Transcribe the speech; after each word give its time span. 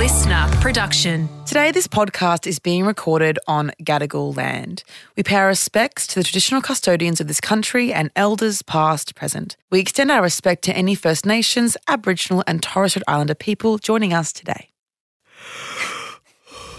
listener 0.00 0.48
production. 0.62 1.28
Today, 1.44 1.70
this 1.72 1.86
podcast 1.86 2.46
is 2.46 2.58
being 2.58 2.86
recorded 2.86 3.38
on 3.46 3.70
Gadigal 3.82 4.34
land. 4.34 4.82
We 5.14 5.22
pay 5.22 5.36
our 5.36 5.48
respects 5.48 6.06
to 6.06 6.14
the 6.14 6.24
traditional 6.24 6.62
custodians 6.62 7.20
of 7.20 7.28
this 7.28 7.38
country 7.38 7.92
and 7.92 8.10
elders 8.16 8.62
past, 8.62 9.14
present. 9.14 9.58
We 9.68 9.78
extend 9.78 10.10
our 10.10 10.22
respect 10.22 10.64
to 10.64 10.74
any 10.74 10.94
First 10.94 11.26
Nations, 11.26 11.76
Aboriginal, 11.86 12.42
and 12.46 12.62
Torres 12.62 12.92
Strait 12.92 13.04
Islander 13.06 13.34
people 13.34 13.76
joining 13.76 14.14
us 14.14 14.32
today. 14.32 14.70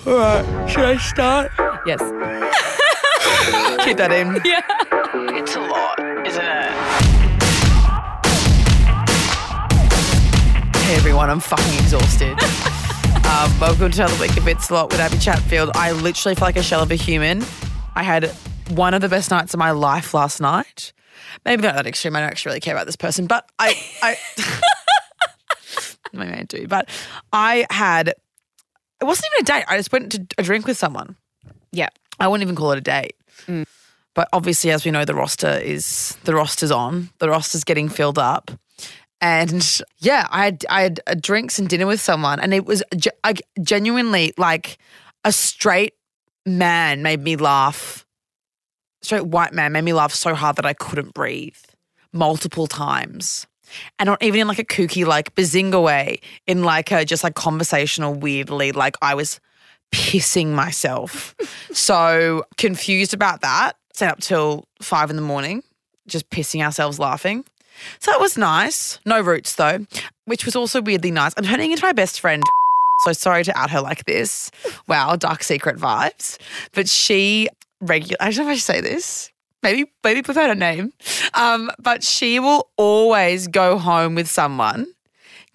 All 0.07 0.17
right, 0.17 0.67
should 0.67 0.85
I 0.85 0.97
start? 0.97 1.51
Yes. 1.85 1.99
Keep 3.85 3.97
that 3.97 4.11
in. 4.11 4.41
Yeah. 4.43 4.63
It's 5.37 5.55
a 5.55 5.59
lot, 5.59 5.99
isn't 6.25 6.43
it? 6.43 6.71
Hey 10.85 10.95
everyone, 10.95 11.29
I'm 11.29 11.39
fucking 11.39 11.75
exhausted. 11.75 12.35
um, 13.31 13.59
welcome 13.61 13.89
to 13.89 14.03
another 14.03 14.19
week 14.21 14.35
of 14.35 14.45
It's 14.47 14.69
a 14.69 14.73
Lot 14.73 14.91
with 14.91 14.99
Abbie 14.99 15.17
Chatfield. 15.17 15.71
I 15.75 15.93
literally 15.93 16.35
feel 16.35 16.45
like 16.45 16.57
a 16.57 16.63
shell 16.63 16.83
of 16.83 16.91
a 16.91 16.95
human. 16.95 17.43
I 17.95 18.03
had 18.03 18.27
one 18.71 18.93
of 18.93 18.99
the 18.99 19.07
best 19.07 19.31
nights 19.31 19.53
of 19.53 19.57
my 19.57 19.71
life 19.71 20.13
last 20.13 20.41
night. 20.41 20.91
Maybe 21.45 21.61
not 21.61 21.75
that 21.75 21.87
extreme. 21.87 22.13
I 22.15 22.19
don't 22.19 22.29
actually 22.29 22.49
really 22.49 22.59
care 22.59 22.75
about 22.75 22.87
this 22.87 22.97
person, 22.97 23.27
but 23.27 23.49
I, 23.57 23.73
I, 24.03 24.17
maybe 26.13 26.33
I 26.33 26.43
do. 26.43 26.67
But 26.67 26.89
I 27.31 27.65
had. 27.69 28.09
It 28.09 29.05
wasn't 29.05 29.27
even 29.33 29.43
a 29.43 29.59
date. 29.59 29.65
I 29.67 29.77
just 29.77 29.93
went 29.93 30.11
to 30.11 30.27
a 30.37 30.43
drink 30.43 30.67
with 30.67 30.77
someone. 30.77 31.15
Yeah. 31.71 31.89
I 32.19 32.27
wouldn't 32.27 32.43
even 32.43 32.55
call 32.55 32.73
it 32.73 32.77
a 32.77 32.81
date. 32.81 33.15
But 34.13 34.27
obviously, 34.33 34.71
as 34.71 34.83
we 34.83 34.91
know, 34.91 35.05
the 35.05 35.15
roster 35.15 35.57
is 35.57 36.17
the 36.25 36.35
roster's 36.35 36.71
on. 36.71 37.09
The 37.19 37.29
roster's 37.29 37.63
getting 37.63 37.87
filled 37.87 38.19
up, 38.19 38.51
and 39.21 39.81
yeah, 39.99 40.27
I 40.31 40.45
had 40.45 40.65
I 40.69 40.81
had 40.81 40.99
uh, 41.05 41.13
drinks 41.13 41.59
and 41.59 41.69
dinner 41.69 41.85
with 41.85 42.01
someone, 42.01 42.39
and 42.39 42.53
it 42.53 42.65
was 42.65 42.83
ge- 42.97 43.09
I, 43.23 43.35
genuinely 43.61 44.33
like 44.37 44.79
a 45.23 45.31
straight 45.31 45.93
man 46.45 47.03
made 47.03 47.21
me 47.21 47.35
laugh. 47.35 48.05
Straight 49.03 49.27
white 49.27 49.53
man 49.53 49.71
made 49.71 49.83
me 49.83 49.93
laugh 49.93 50.11
so 50.11 50.33
hard 50.33 50.55
that 50.55 50.65
I 50.65 50.73
couldn't 50.73 51.13
breathe 51.13 51.55
multiple 52.11 52.67
times. 52.67 53.47
And 53.99 54.07
not 54.07 54.21
even 54.21 54.41
in 54.41 54.47
like 54.47 54.59
a 54.59 54.65
kooky, 54.65 55.05
like 55.05 55.33
bazinga 55.35 55.81
way, 55.81 56.19
in 56.45 56.63
like 56.63 56.91
a 56.91 57.05
just 57.05 57.23
like 57.23 57.35
conversational, 57.35 58.13
weirdly, 58.13 58.71
like 58.71 58.97
I 59.01 59.15
was 59.15 59.39
pissing 59.91 60.47
myself. 60.47 61.35
so 61.71 62.43
confused 62.57 63.13
about 63.13 63.41
that. 63.41 63.73
Stayed 63.93 64.07
up 64.07 64.19
till 64.19 64.65
five 64.81 65.09
in 65.09 65.15
the 65.15 65.21
morning, 65.21 65.63
just 66.07 66.29
pissing 66.29 66.63
ourselves 66.63 66.99
laughing. 66.99 67.45
So 67.99 68.11
it 68.11 68.19
was 68.19 68.37
nice. 68.37 68.99
No 69.05 69.21
roots 69.21 69.55
though, 69.55 69.85
which 70.25 70.45
was 70.45 70.55
also 70.55 70.81
weirdly 70.81 71.11
nice. 71.11 71.33
I'm 71.37 71.43
turning 71.43 71.71
into 71.71 71.85
my 71.85 71.93
best 71.93 72.19
friend. 72.19 72.43
So 73.03 73.13
sorry 73.13 73.43
to 73.45 73.57
out 73.57 73.71
her 73.71 73.81
like 73.81 74.05
this. 74.05 74.51
Wow, 74.87 75.15
dark 75.15 75.43
secret 75.43 75.77
vibes. 75.77 76.37
But 76.73 76.87
she 76.87 77.49
regular. 77.79 78.17
I 78.19 78.25
don't 78.25 78.37
know 78.37 78.43
if 78.43 78.49
I 78.49 78.55
should 78.55 78.63
say 78.63 78.81
this. 78.81 79.31
Maybe 79.63 79.85
maybe 80.03 80.19
out 80.19 80.35
her 80.35 80.55
name. 80.55 80.93
Um, 81.33 81.71
but 81.79 82.03
she 82.03 82.39
will 82.39 82.67
always 82.77 83.47
go 83.47 83.77
home 83.77 84.15
with 84.15 84.27
someone, 84.27 84.87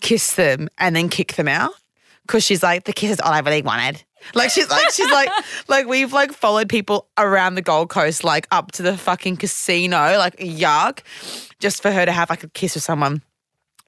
kiss 0.00 0.34
them, 0.34 0.68
and 0.78 0.94
then 0.94 1.08
kick 1.08 1.34
them 1.34 1.48
out 1.48 1.72
because 2.22 2.44
she's 2.44 2.62
like 2.62 2.84
the 2.84 2.92
kiss 2.92 3.12
is 3.12 3.20
all 3.20 3.32
I 3.32 3.40
really 3.40 3.62
wanted. 3.62 4.02
Like 4.34 4.50
she's 4.50 4.68
like 4.70 4.90
she's 4.90 5.10
like 5.10 5.30
like 5.68 5.86
we've 5.86 6.12
like 6.12 6.32
followed 6.32 6.68
people 6.68 7.08
around 7.18 7.54
the 7.54 7.62
Gold 7.62 7.90
Coast 7.90 8.24
like 8.24 8.46
up 8.50 8.72
to 8.72 8.82
the 8.82 8.96
fucking 8.96 9.36
casino 9.36 10.16
like 10.18 10.36
yuck, 10.38 11.00
just 11.60 11.82
for 11.82 11.90
her 11.90 12.04
to 12.04 12.12
have 12.12 12.30
like 12.30 12.44
a 12.44 12.48
kiss 12.48 12.74
with 12.74 12.84
someone 12.84 13.22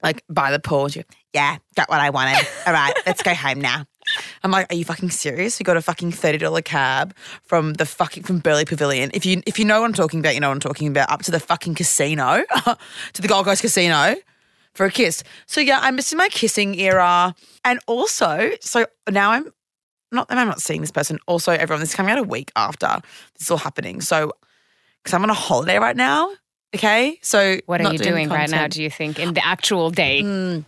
like 0.01 0.23
by 0.29 0.51
the 0.51 0.59
pool. 0.59 0.87
She, 0.87 1.03
yeah, 1.33 1.57
got 1.75 1.89
what 1.89 1.99
I 1.99 2.09
wanted. 2.09 2.45
All 2.65 2.73
right, 2.73 2.93
let's 3.05 3.21
go 3.21 3.33
home 3.33 3.61
now. 3.61 3.85
I'm 4.43 4.51
like, 4.51 4.71
are 4.71 4.75
you 4.75 4.85
fucking 4.85 5.11
serious? 5.11 5.59
We 5.59 5.63
got 5.63 5.77
a 5.77 5.81
fucking 5.81 6.11
thirty 6.11 6.37
dollar 6.37 6.61
cab 6.61 7.15
from 7.43 7.73
the 7.73 7.85
fucking 7.85 8.23
from 8.23 8.39
Burleigh 8.39 8.65
Pavilion. 8.65 9.11
If 9.13 9.25
you 9.25 9.43
if 9.45 9.59
you 9.59 9.65
know 9.65 9.81
what 9.81 9.87
I'm 9.87 9.93
talking 9.93 10.19
about, 10.19 10.33
you 10.33 10.39
know 10.39 10.49
what 10.49 10.55
I'm 10.55 10.59
talking 10.59 10.87
about. 10.87 11.11
Up 11.11 11.21
to 11.23 11.31
the 11.31 11.39
fucking 11.39 11.75
casino, 11.75 12.43
to 13.13 13.21
the 13.21 13.27
Gold 13.27 13.45
Coast 13.45 13.61
Casino 13.61 14.15
for 14.73 14.85
a 14.85 14.91
kiss. 14.91 15.23
So 15.45 15.61
yeah, 15.61 15.79
I'm 15.81 15.95
missing 15.95 16.17
my 16.17 16.29
kissing 16.29 16.79
era, 16.79 17.35
and 17.63 17.79
also 17.87 18.51
so 18.61 18.85
now 19.09 19.31
I'm 19.31 19.51
not. 20.11 20.27
I'm 20.29 20.47
not 20.47 20.61
seeing 20.61 20.81
this 20.81 20.91
person. 20.91 21.19
Also, 21.27 21.51
everyone, 21.51 21.79
this 21.79 21.89
is 21.89 21.95
coming 21.95 22.11
out 22.11 22.19
a 22.19 22.23
week 22.23 22.51
after 22.55 22.87
this 23.33 23.43
is 23.47 23.51
all 23.51 23.57
happening. 23.57 24.01
So 24.01 24.31
because 25.03 25.13
I'm 25.13 25.23
on 25.23 25.29
a 25.29 25.33
holiday 25.33 25.77
right 25.77 25.95
now. 25.95 26.31
Okay, 26.75 27.17
so 27.23 27.57
What 27.65 27.81
are 27.81 27.91
you 27.91 27.97
doing 27.97 28.29
right 28.29 28.49
now, 28.49 28.67
do 28.67 28.83
you 28.83 28.91
think, 28.91 29.17
in 29.17 29.33
the 29.33 29.43
actual 29.43 29.89
day? 29.89 30.21
Hmm. 30.21 30.59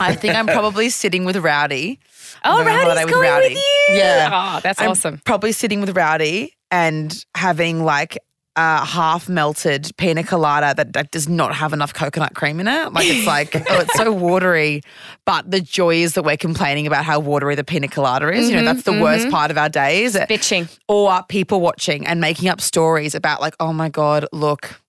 I 0.00 0.14
think 0.14 0.34
I'm 0.34 0.46
probably 0.46 0.88
sitting 0.88 1.24
with 1.26 1.36
Rowdy. 1.36 2.00
Oh, 2.44 2.58
I'm 2.58 2.64
going 2.64 2.74
on 2.76 2.82
holiday 2.82 3.00
Rowdy's 3.02 3.14
going 3.14 3.42
with 3.42 3.52
you. 3.52 3.94
Yeah. 3.96 4.30
Oh, 4.56 4.60
that's 4.62 4.80
I'm 4.80 4.90
awesome. 4.90 5.20
Probably 5.24 5.52
sitting 5.52 5.80
with 5.80 5.94
Rowdy 5.94 6.54
and 6.70 7.24
having 7.36 7.84
like 7.84 8.18
a 8.56 8.84
half 8.84 9.28
melted 9.28 9.90
pina 9.98 10.24
colada 10.24 10.74
that, 10.74 10.94
that 10.94 11.10
does 11.10 11.28
not 11.28 11.54
have 11.54 11.72
enough 11.72 11.92
coconut 11.92 12.34
cream 12.34 12.58
in 12.58 12.66
it. 12.66 12.92
Like 12.92 13.06
it's 13.06 13.26
like, 13.26 13.54
oh, 13.70 13.80
it's 13.80 13.94
so 13.94 14.10
watery. 14.10 14.82
But 15.24 15.50
the 15.50 15.60
joy 15.60 15.96
is 15.96 16.14
that 16.14 16.22
we're 16.24 16.38
complaining 16.38 16.86
about 16.86 17.04
how 17.04 17.20
watery 17.20 17.54
the 17.54 17.64
pina 17.64 17.88
colada 17.88 18.30
is. 18.30 18.48
You 18.48 18.56
know, 18.56 18.64
that's 18.64 18.84
the 18.84 19.00
worst 19.00 19.28
part 19.30 19.50
of 19.50 19.58
our 19.58 19.68
days. 19.68 20.14
Bitching. 20.16 20.74
Or 20.88 21.22
people 21.28 21.60
watching 21.60 22.06
and 22.06 22.20
making 22.20 22.48
up 22.48 22.60
stories 22.60 23.14
about 23.14 23.40
like, 23.40 23.54
oh 23.60 23.72
my 23.72 23.90
God, 23.90 24.26
look, 24.32 24.80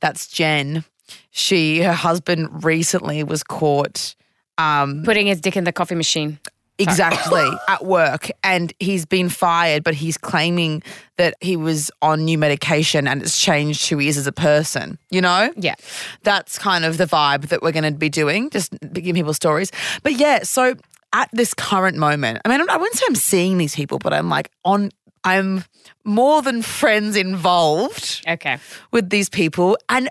that's 0.00 0.26
Jen. 0.26 0.84
She, 1.30 1.80
her 1.82 1.92
husband 1.92 2.64
recently 2.64 3.24
was 3.24 3.42
caught 3.42 4.14
um, 4.58 5.04
Putting 5.04 5.28
his 5.28 5.40
dick 5.40 5.56
in 5.56 5.64
the 5.64 5.72
coffee 5.72 5.94
machine. 5.94 6.38
Exactly, 6.78 7.48
at 7.68 7.84
work. 7.84 8.30
And 8.44 8.72
he's 8.78 9.04
been 9.04 9.28
fired, 9.28 9.82
but 9.84 9.94
he's 9.94 10.16
claiming 10.16 10.82
that 11.16 11.34
he 11.40 11.56
was 11.56 11.90
on 12.02 12.24
new 12.24 12.38
medication 12.38 13.08
and 13.08 13.20
it's 13.22 13.40
changed 13.40 13.88
who 13.88 13.98
he 13.98 14.08
is 14.08 14.16
as 14.16 14.26
a 14.26 14.32
person, 14.32 14.98
you 15.10 15.20
know? 15.20 15.52
Yeah. 15.56 15.74
That's 16.22 16.58
kind 16.58 16.84
of 16.84 16.96
the 16.96 17.06
vibe 17.06 17.48
that 17.48 17.62
we're 17.62 17.72
going 17.72 17.92
to 17.92 17.98
be 17.98 18.08
doing, 18.08 18.50
just 18.50 18.72
giving 18.92 19.14
people 19.14 19.34
stories. 19.34 19.72
But 20.02 20.12
yeah, 20.14 20.44
so 20.44 20.74
at 21.12 21.28
this 21.32 21.54
current 21.54 21.96
moment, 21.96 22.40
I 22.44 22.48
mean, 22.48 22.60
I 22.68 22.76
wouldn't 22.76 22.96
say 22.96 23.04
I'm 23.08 23.14
seeing 23.16 23.58
these 23.58 23.74
people, 23.74 23.98
but 23.98 24.12
I'm 24.12 24.28
like 24.28 24.50
on, 24.64 24.90
I'm 25.24 25.64
more 26.04 26.42
than 26.42 26.62
friends 26.62 27.16
involved 27.16 28.22
Okay. 28.28 28.58
with 28.92 29.10
these 29.10 29.28
people. 29.28 29.76
And 29.88 30.08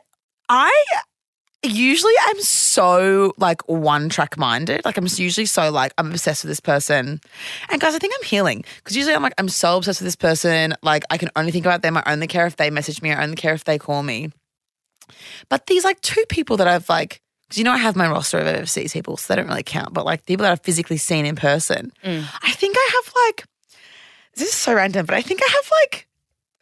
I 0.49 0.73
usually 1.72 2.13
I'm 2.25 2.41
so 2.41 3.33
like 3.38 3.67
one 3.67 4.09
track 4.09 4.38
minded. 4.38 4.83
Like 4.85 4.97
I'm 4.97 5.07
usually 5.07 5.45
so 5.45 5.72
like 5.72 5.94
I'm 5.97 6.11
obsessed 6.11 6.44
with 6.44 6.50
this 6.50 6.59
person. 6.59 7.22
And 7.69 7.81
guys, 7.81 7.95
I 7.95 8.00
think 8.00 8.13
I'm 8.17 8.25
healing 8.25 8.63
because 8.78 8.95
usually 8.95 9.16
I'm 9.16 9.23
like 9.23 9.33
I'm 9.38 9.50
so 9.50 9.78
obsessed 9.78 10.01
with 10.01 10.07
this 10.07 10.16
person. 10.16 10.75
Like 10.81 11.03
I 11.09 11.17
can 11.17 11.29
only 11.35 11.51
think 11.51 11.66
about 11.66 11.81
them. 11.81 11.97
I 11.97 12.03
only 12.07 12.28
care 12.28 12.45
if 12.45 12.57
they 12.57 12.69
message 12.69 13.01
me. 13.01 13.11
I 13.11 13.23
only 13.23 13.35
care 13.35 13.53
if 13.53 13.63
they 13.63 13.78
call 13.78 14.03
me. 14.03 14.31
But 15.50 15.67
these 15.67 15.83
like 15.83 16.01
two 16.01 16.23
people 16.29 16.57
that 16.57 16.67
I've 16.67 16.89
like 16.89 17.22
because 17.47 17.57
you 17.57 17.63
know 17.63 17.72
I 17.72 17.78
have 17.78 17.95
my 17.95 18.09
roster 18.09 18.39
of 18.39 18.47
overseas 18.47 18.94
people, 18.94 19.17
so 19.17 19.34
they 19.34 19.39
don't 19.39 19.49
really 19.49 19.63
count. 19.63 19.94
But 19.94 20.05
like 20.05 20.25
people 20.25 20.44
that 20.44 20.51
I've 20.51 20.63
physically 20.63 20.97
seen 20.97 21.25
in 21.25 21.35
person, 21.35 21.91
mm. 22.03 22.25
I 22.44 22.51
think 22.51 22.75
I 22.78 22.89
have 22.94 23.13
like 23.25 23.45
this 24.35 24.49
is 24.49 24.55
so 24.55 24.73
random, 24.73 25.05
but 25.05 25.16
I 25.16 25.22
think 25.22 25.41
I 25.41 25.49
have 25.49 25.72
like 25.84 26.07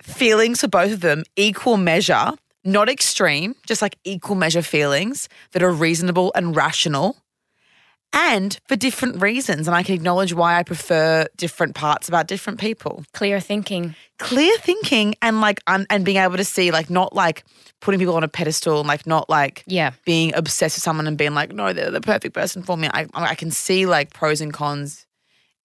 feelings 0.01 0.61
for 0.61 0.67
both 0.67 0.93
of 0.93 1.01
them, 1.01 1.23
equal 1.35 1.77
measure, 1.77 2.31
not 2.65 2.89
extreme, 2.89 3.55
just 3.67 3.81
like 3.81 3.97
equal 4.03 4.35
measure 4.35 4.61
feelings 4.63 5.29
that 5.51 5.63
are 5.63 5.71
reasonable 5.71 6.31
and 6.35 6.55
rational. 6.55 7.15
And 8.13 8.57
for 8.69 8.77
different 8.77 9.21
reasons. 9.21 9.67
And 9.67 9.75
I 9.75 9.83
can 9.83 9.93
acknowledge 9.93 10.33
why 10.33 10.55
I 10.57 10.63
prefer 10.63 11.25
different 11.35 11.75
parts 11.75 12.07
about 12.07 12.27
different 12.27 12.59
people. 12.61 13.03
Clear 13.13 13.41
thinking. 13.41 13.93
Clear 14.19 14.57
thinking 14.59 15.15
and 15.21 15.41
like, 15.41 15.59
un- 15.67 15.85
and 15.89 16.05
being 16.05 16.17
able 16.17 16.37
to 16.37 16.45
see, 16.45 16.71
like, 16.71 16.89
not 16.89 17.13
like 17.13 17.43
putting 17.81 17.99
people 17.99 18.15
on 18.15 18.23
a 18.23 18.29
pedestal 18.29 18.79
and 18.79 18.87
like, 18.87 19.05
not 19.05 19.29
like 19.29 19.63
Yeah. 19.67 19.91
being 20.05 20.33
obsessed 20.33 20.77
with 20.77 20.83
someone 20.83 21.07
and 21.07 21.17
being 21.17 21.33
like, 21.33 21.51
no, 21.51 21.73
they're 21.73 21.91
the 21.91 21.99
perfect 21.99 22.33
person 22.33 22.63
for 22.63 22.77
me. 22.77 22.87
I, 22.93 23.05
I 23.13 23.35
can 23.35 23.51
see 23.51 23.85
like 23.85 24.13
pros 24.13 24.39
and 24.39 24.53
cons 24.53 25.05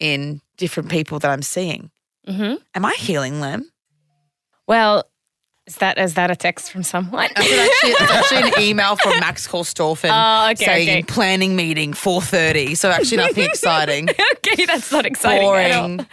in 0.01 0.41
different 0.57 0.89
people 0.91 1.21
that 1.21 1.31
I'm 1.31 1.43
seeing. 1.43 1.91
Mm-hmm. 2.27 2.57
Am 2.75 2.85
I 2.85 2.95
healing 2.99 3.41
them? 3.41 3.71
Well, 4.67 5.05
is 5.71 5.77
that 5.77 5.99
is 5.99 6.15
that 6.15 6.31
a 6.31 6.37
text 6.37 6.71
from 6.73 6.83
someone? 6.83 7.29
That's 7.35 7.39
actually, 7.49 7.91
it's 7.91 8.01
actually 8.13 8.49
an 8.51 8.61
email 8.69 8.97
from 8.97 9.19
Max 9.21 9.47
Korstorfen 9.49 10.11
Oh, 10.13 10.51
okay, 10.53 10.65
saying 10.65 10.89
okay. 10.89 11.03
planning 11.05 11.55
meeting 11.57 11.93
4.30. 11.93 12.77
So 12.77 12.91
actually 12.91 13.19
nothing 13.19 13.45
exciting. 13.49 14.09
okay, 14.11 14.67
that's 14.67 14.91
not 14.93 15.07
exciting. 15.07 15.49
at 15.49 15.73
all. 15.73 15.87
Boring. 15.89 16.07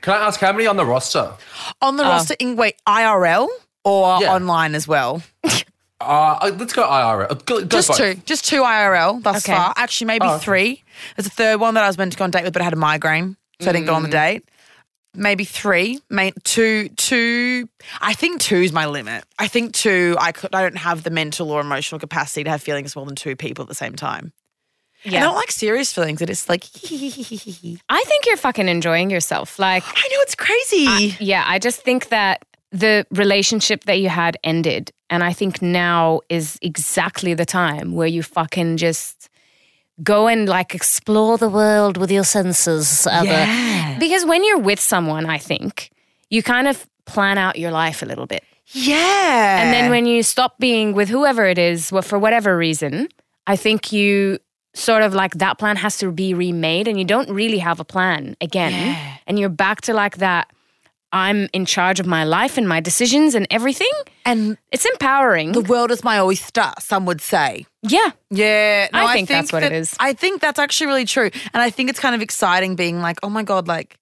Can 0.00 0.12
I 0.14 0.26
ask 0.26 0.38
how 0.40 0.52
many 0.52 0.66
on 0.66 0.76
the 0.76 0.84
roster? 0.84 1.32
On 1.82 1.96
the 1.96 2.04
roster, 2.04 2.34
in 2.38 2.56
wait, 2.56 2.76
IRL 2.86 3.48
or 3.84 4.20
Yeah. 4.22 4.32
online 4.34 4.74
as 4.74 4.86
well? 4.88 5.22
Uh, 6.00 6.50
let's 6.58 6.74
go 6.74 6.82
IRL. 6.82 7.30
Uh, 7.30 7.34
Go, 7.46 7.60
go 7.60 7.64
Just 7.64 7.88
both. 7.88 7.96
two. 7.96 8.14
Just 8.26 8.44
two 8.44 8.60
IRL 8.62 9.22
thus 9.22 9.42
Okay. 9.48 9.56
far. 9.56 9.72
Actually, 9.76 10.08
maybe 10.08 10.26
Oh. 10.28 10.36
three. 10.36 10.82
There's 11.16 11.26
a 11.26 11.30
third 11.30 11.60
one 11.60 11.74
that 11.74 11.84
I 11.84 11.86
was 11.86 11.96
meant 11.96 12.12
to 12.12 12.18
go 12.18 12.24
on 12.24 12.28
a 12.28 12.32
date 12.32 12.44
with, 12.44 12.52
but 12.52 12.60
I 12.60 12.64
had 12.66 12.74
a 12.74 12.76
migraine, 12.76 13.36
so 13.60 13.70
I 13.70 13.72
didn't 13.72 13.86
go 13.86 13.94
on 13.94 14.02
the 14.02 14.10
date. 14.10 14.44
Maybe 15.14 15.44
three, 15.44 16.00
may, 16.10 16.32
two, 16.42 16.88
two. 16.90 17.68
I 18.00 18.14
think 18.14 18.40
two 18.40 18.56
is 18.56 18.72
my 18.72 18.86
limit. 18.86 19.24
I 19.38 19.48
think 19.48 19.72
two. 19.72 20.16
I 20.18 20.32
could. 20.32 20.54
I 20.54 20.62
don't 20.62 20.78
have 20.78 21.02
the 21.02 21.10
mental 21.10 21.50
or 21.50 21.60
emotional 21.60 21.98
capacity 21.98 22.44
to 22.44 22.50
have 22.50 22.62
feelings 22.62 22.96
more 22.96 23.06
than 23.06 23.14
two 23.14 23.36
people 23.36 23.62
at 23.62 23.68
the 23.68 23.74
same 23.74 23.94
time. 23.94 24.32
And 25.04 25.16
I 25.16 25.20
don't 25.20 25.34
like 25.34 25.50
serious 25.50 25.92
feelings. 25.92 26.22
It 26.22 26.30
is 26.30 26.48
like, 26.48 26.64
I 26.74 28.04
think 28.06 28.26
you're 28.26 28.38
fucking 28.38 28.68
enjoying 28.68 29.10
yourself. 29.10 29.58
Like, 29.58 29.84
I 29.86 30.08
know 30.08 30.16
it's 30.20 30.34
crazy. 30.34 31.16
yeah, 31.20 31.44
I 31.46 31.58
just 31.58 31.82
think 31.82 32.08
that 32.08 32.42
the 32.72 33.06
relationship 33.10 33.84
that 33.84 34.00
you 34.00 34.08
had 34.08 34.36
ended. 34.42 34.90
And 35.10 35.22
I 35.22 35.32
think 35.32 35.62
now 35.62 36.20
is 36.28 36.58
exactly 36.62 37.34
the 37.34 37.44
time 37.44 37.92
where 37.92 38.08
you 38.08 38.22
fucking 38.22 38.78
just 38.78 39.28
go 40.02 40.26
and 40.26 40.48
like 40.48 40.74
explore 40.74 41.38
the 41.38 41.48
world 41.48 41.96
with 41.96 42.10
your 42.10 42.24
senses. 42.24 43.06
Other. 43.06 43.28
Yeah. 43.28 43.98
Because 43.98 44.24
when 44.24 44.44
you're 44.44 44.58
with 44.58 44.80
someone, 44.80 45.26
I 45.26 45.38
think 45.38 45.90
you 46.30 46.42
kind 46.42 46.66
of 46.66 46.86
plan 47.06 47.38
out 47.38 47.58
your 47.58 47.70
life 47.70 48.02
a 48.02 48.06
little 48.06 48.26
bit. 48.26 48.42
yeah. 48.72 49.62
And 49.62 49.72
then 49.72 49.90
when 49.90 50.06
you 50.06 50.22
stop 50.22 50.58
being 50.58 50.94
with 50.94 51.08
whoever 51.08 51.44
it 51.46 51.58
is, 51.58 51.92
well, 51.92 52.02
for 52.02 52.18
whatever 52.18 52.56
reason, 52.56 53.08
I 53.46 53.56
think 53.56 53.92
you 53.92 54.38
sort 54.74 55.02
of 55.02 55.14
like 55.14 55.34
that 55.34 55.58
plan 55.58 55.76
has 55.76 55.98
to 55.98 56.10
be 56.10 56.34
remade 56.34 56.88
and 56.88 56.98
you 56.98 57.04
don't 57.04 57.30
really 57.30 57.58
have 57.58 57.78
a 57.78 57.84
plan 57.84 58.36
again. 58.40 58.72
Yeah. 58.72 59.16
And 59.26 59.38
you're 59.38 59.48
back 59.48 59.82
to 59.82 59.94
like 59.94 60.16
that 60.16 60.50
I'm 61.14 61.48
in 61.52 61.64
charge 61.64 62.00
of 62.00 62.06
my 62.06 62.24
life 62.24 62.58
and 62.58 62.68
my 62.68 62.80
decisions 62.80 63.34
and 63.34 63.46
everything. 63.50 63.90
and 64.26 64.58
It's 64.72 64.84
empowering. 64.84 65.52
the 65.52 65.60
world 65.62 65.90
is 65.92 66.02
my 66.02 66.18
oyster, 66.20 66.72
some 66.80 67.06
would 67.06 67.20
say. 67.20 67.66
yeah. 67.82 68.10
Yeah, 68.30 68.88
no, 68.92 69.06
I 69.06 69.12
think 69.14 69.28
that's 69.28 69.52
what 69.52 69.62
it 69.62 69.72
is. 69.72 69.94
I 70.00 70.12
think 70.12 70.40
that's 70.40 70.58
actually 70.58 70.88
really 70.88 71.04
true, 71.06 71.30
and 71.52 71.62
I 71.62 71.70
think 71.70 71.88
it's 71.90 72.00
kind 72.00 72.14
of 72.14 72.20
exciting 72.22 72.74
being 72.76 73.00
like, 73.00 73.18
oh 73.22 73.30
my 73.30 73.44
god, 73.44 73.68
like 73.68 73.96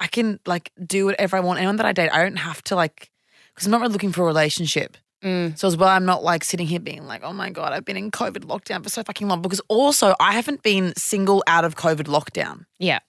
I 0.00 0.08
can 0.08 0.40
like 0.46 0.70
do 0.84 1.06
whatever 1.06 1.36
I 1.36 1.40
want. 1.40 1.58
Anyone 1.58 1.76
that 1.76 1.86
I 1.86 1.92
date, 1.92 2.10
I 2.12 2.22
don't 2.24 2.36
have 2.36 2.62
to 2.64 2.74
like 2.76 3.10
because 3.54 3.66
I'm 3.66 3.70
not 3.72 3.80
really 3.80 3.92
looking 3.92 4.12
for 4.12 4.22
a 4.22 4.26
relationship. 4.26 4.96
Mm. 5.22 5.58
So 5.58 5.66
as 5.68 5.76
well, 5.76 5.88
I'm 5.88 6.04
not 6.04 6.22
like 6.22 6.44
sitting 6.44 6.66
here 6.66 6.78
being 6.80 7.06
like, 7.06 7.22
oh 7.24 7.32
my 7.32 7.50
god, 7.50 7.72
I've 7.72 7.84
been 7.84 7.96
in 7.96 8.10
COVID 8.10 8.44
lockdown 8.44 8.82
for 8.82 8.88
so 8.88 9.02
fucking 9.02 9.26
long. 9.28 9.42
Because 9.42 9.60
also, 9.68 10.14
I 10.20 10.32
haven't 10.32 10.62
been 10.62 10.92
single 10.96 11.42
out 11.46 11.64
of 11.64 11.74
COVID 11.76 12.06
lockdown 12.06 12.66
Yeah. 12.78 13.00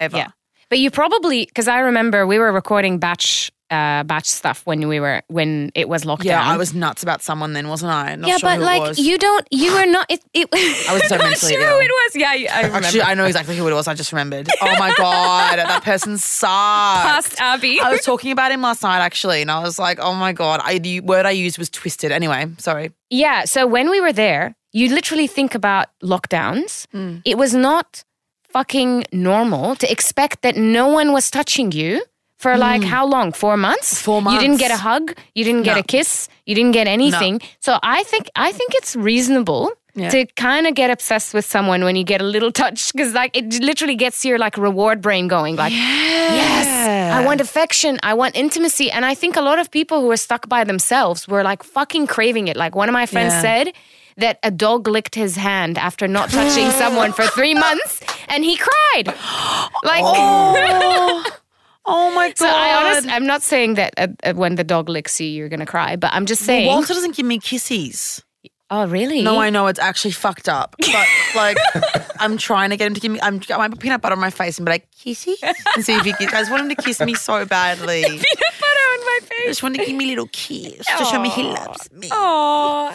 ever. 0.00 0.16
Yeah. 0.18 0.30
But 0.72 0.78
you 0.78 0.90
probably 0.90 1.44
because 1.44 1.68
I 1.68 1.80
remember 1.80 2.26
we 2.26 2.38
were 2.38 2.50
recording 2.50 2.96
batch 2.96 3.52
uh, 3.70 4.04
batch 4.04 4.24
stuff 4.24 4.62
when 4.64 4.88
we 4.88 5.00
were 5.00 5.20
when 5.28 5.70
it 5.74 5.86
was 5.86 6.04
lockdown. 6.04 6.24
Yeah, 6.24 6.42
I 6.42 6.56
was 6.56 6.72
nuts 6.72 7.02
about 7.02 7.20
someone 7.20 7.52
then, 7.52 7.68
wasn't 7.68 7.92
I? 7.92 8.14
Not 8.14 8.26
yeah, 8.26 8.38
sure 8.38 8.48
but 8.48 8.56
who 8.56 8.62
it 8.62 8.64
like 8.64 8.98
you 8.98 9.18
don't, 9.18 9.46
you 9.50 9.74
were 9.74 9.84
not. 9.84 10.06
It, 10.08 10.24
it, 10.32 10.48
I 10.88 10.94
was 10.94 11.06
so 11.10 11.18
not 11.18 11.24
mentally 11.24 11.52
sure 11.52 11.60
ill. 11.60 11.74
who 11.74 11.80
it 11.80 11.90
was. 11.90 12.16
Yeah, 12.16 12.30
I 12.30 12.48
I 12.50 12.62
remember. 12.62 12.86
Actually, 12.86 13.02
I 13.02 13.12
know 13.12 13.26
exactly 13.26 13.54
who 13.54 13.68
it 13.68 13.74
was. 13.74 13.86
I 13.86 13.92
just 13.92 14.12
remembered. 14.12 14.48
Oh 14.62 14.78
my 14.78 14.94
god, 14.96 15.58
that 15.58 15.84
person 15.84 16.16
sucks. 16.40 16.48
Past 16.48 17.38
Abbie. 17.38 17.78
I 17.78 17.90
was 17.90 18.00
talking 18.00 18.32
about 18.32 18.50
him 18.50 18.62
last 18.62 18.82
night 18.82 19.00
actually, 19.00 19.42
and 19.42 19.50
I 19.50 19.60
was 19.60 19.78
like, 19.78 19.98
"Oh 20.00 20.14
my 20.14 20.32
god!" 20.32 20.62
I 20.64 20.78
the 20.78 21.00
word 21.00 21.26
I 21.26 21.32
used 21.32 21.58
was 21.58 21.68
twisted. 21.68 22.12
Anyway, 22.12 22.46
sorry. 22.56 22.92
Yeah. 23.10 23.44
So 23.44 23.66
when 23.66 23.90
we 23.90 24.00
were 24.00 24.14
there, 24.14 24.56
you 24.72 24.88
literally 24.88 25.26
think 25.26 25.54
about 25.54 25.88
lockdowns. 26.02 26.86
Mm. 26.94 27.20
It 27.26 27.36
was 27.36 27.52
not 27.52 28.04
fucking 28.52 29.04
normal 29.12 29.76
to 29.76 29.90
expect 29.90 30.42
that 30.42 30.56
no 30.56 30.88
one 30.88 31.12
was 31.12 31.30
touching 31.30 31.72
you 31.72 32.02
for 32.38 32.54
hmm. 32.54 32.60
like 32.60 32.82
how 32.82 33.06
long? 33.06 33.32
Four 33.32 33.56
months? 33.56 34.00
Four 34.02 34.20
months. 34.20 34.34
You 34.34 34.48
didn't 34.48 34.60
get 34.60 34.70
a 34.70 34.76
hug. 34.76 35.14
You 35.34 35.44
didn't 35.44 35.62
get 35.62 35.74
No. 35.74 35.80
a 35.80 35.84
kiss. 35.84 36.28
You 36.46 36.54
didn't 36.54 36.72
get 36.72 36.86
anything. 36.86 37.40
So 37.60 37.78
I 37.82 38.02
think 38.04 38.28
I 38.36 38.52
think 38.52 38.74
it's 38.74 38.94
reasonable. 38.96 39.70
Yeah. 39.94 40.08
To 40.08 40.24
kind 40.36 40.66
of 40.66 40.74
get 40.74 40.88
obsessed 40.88 41.34
with 41.34 41.44
someone 41.44 41.84
when 41.84 41.96
you 41.96 42.04
get 42.04 42.22
a 42.22 42.24
little 42.24 42.50
touch, 42.50 42.92
because 42.94 43.12
like 43.12 43.36
it 43.36 43.60
literally 43.60 43.94
gets 43.94 44.24
your 44.24 44.38
like 44.38 44.56
reward 44.56 45.02
brain 45.02 45.28
going. 45.28 45.56
Like, 45.56 45.72
yes, 45.72 46.66
I 47.12 47.22
want 47.26 47.42
affection, 47.42 47.98
I 48.02 48.14
want 48.14 48.34
intimacy, 48.34 48.90
and 48.90 49.04
I 49.04 49.14
think 49.14 49.36
a 49.36 49.42
lot 49.42 49.58
of 49.58 49.70
people 49.70 50.00
who 50.00 50.10
are 50.10 50.16
stuck 50.16 50.48
by 50.48 50.64
themselves 50.64 51.28
were 51.28 51.42
like 51.42 51.62
fucking 51.62 52.06
craving 52.06 52.48
it. 52.48 52.56
Like 52.56 52.74
one 52.74 52.88
of 52.88 52.94
my 52.94 53.04
friends 53.04 53.34
Yeah. 53.34 53.42
said 53.42 53.74
that 54.16 54.38
a 54.42 54.50
dog 54.50 54.88
licked 54.88 55.14
his 55.14 55.36
hand 55.36 55.76
after 55.76 56.08
not 56.08 56.30
touching 56.30 56.70
someone 56.82 57.12
for 57.12 57.26
three 57.26 57.54
months, 57.54 58.00
and 58.28 58.44
he 58.44 58.56
cried. 58.56 59.06
Like, 59.84 60.04
Oh 61.84 62.12
my 62.14 62.28
god! 62.28 62.38
so 62.38 62.46
I 62.46 62.74
honestly, 62.84 63.10
I'm 63.10 63.26
not 63.26 63.42
saying 63.42 63.74
that 63.74 63.94
uh, 63.98 64.32
when 64.34 64.54
the 64.54 64.64
dog 64.64 64.88
licks 64.88 65.20
you, 65.20 65.26
you're 65.28 65.48
gonna 65.48 65.66
cry, 65.66 65.96
but 65.96 66.12
I'm 66.12 66.26
just 66.26 66.42
saying. 66.42 66.66
Walter 66.66 66.94
doesn't 66.94 67.16
give 67.16 67.26
me 67.26 67.38
kisses. 67.38 68.22
oh, 68.70 68.86
really? 68.86 69.20
No, 69.22 69.38
I 69.40 69.50
know 69.50 69.66
it's 69.66 69.80
actually 69.80 70.12
fucked 70.12 70.48
up, 70.48 70.74
but 70.78 71.06
like, 71.36 71.56
I'm 72.20 72.36
trying 72.38 72.70
to 72.70 72.76
get 72.76 72.86
him 72.86 72.94
to 72.94 73.00
give 73.00 73.10
me. 73.12 73.20
I'm, 73.20 73.40
I 73.50 73.56
might 73.58 73.70
put 73.72 73.80
peanut 73.80 74.00
butter 74.00 74.14
on 74.14 74.20
my 74.20 74.30
face 74.30 74.58
and 74.58 74.64
be 74.66 74.70
like, 74.72 74.88
"Kissy," 74.92 75.34
and 75.74 75.84
see 75.84 75.94
if 75.94 76.04
he. 76.04 76.12
Kiss. 76.12 76.32
I 76.32 76.40
just 76.40 76.50
want 76.50 76.62
him 76.62 76.68
to 76.76 76.82
kiss 76.82 77.00
me 77.00 77.14
so 77.14 77.44
badly. 77.44 78.04
peanut 79.20 79.28
butter 79.28 79.32
on 79.32 79.32
my 79.32 79.34
I 79.34 79.40
face. 79.44 79.46
just 79.50 79.62
want 79.62 79.74
to 79.76 79.84
give 79.84 79.96
me 79.96 80.04
a 80.04 80.08
little 80.08 80.28
kiss 80.32 80.86
to 80.98 81.04
show 81.04 81.20
me 81.20 81.28
he 81.30 81.42
loves 81.44 81.90
me. 81.92 82.08
Oh, 82.10 82.94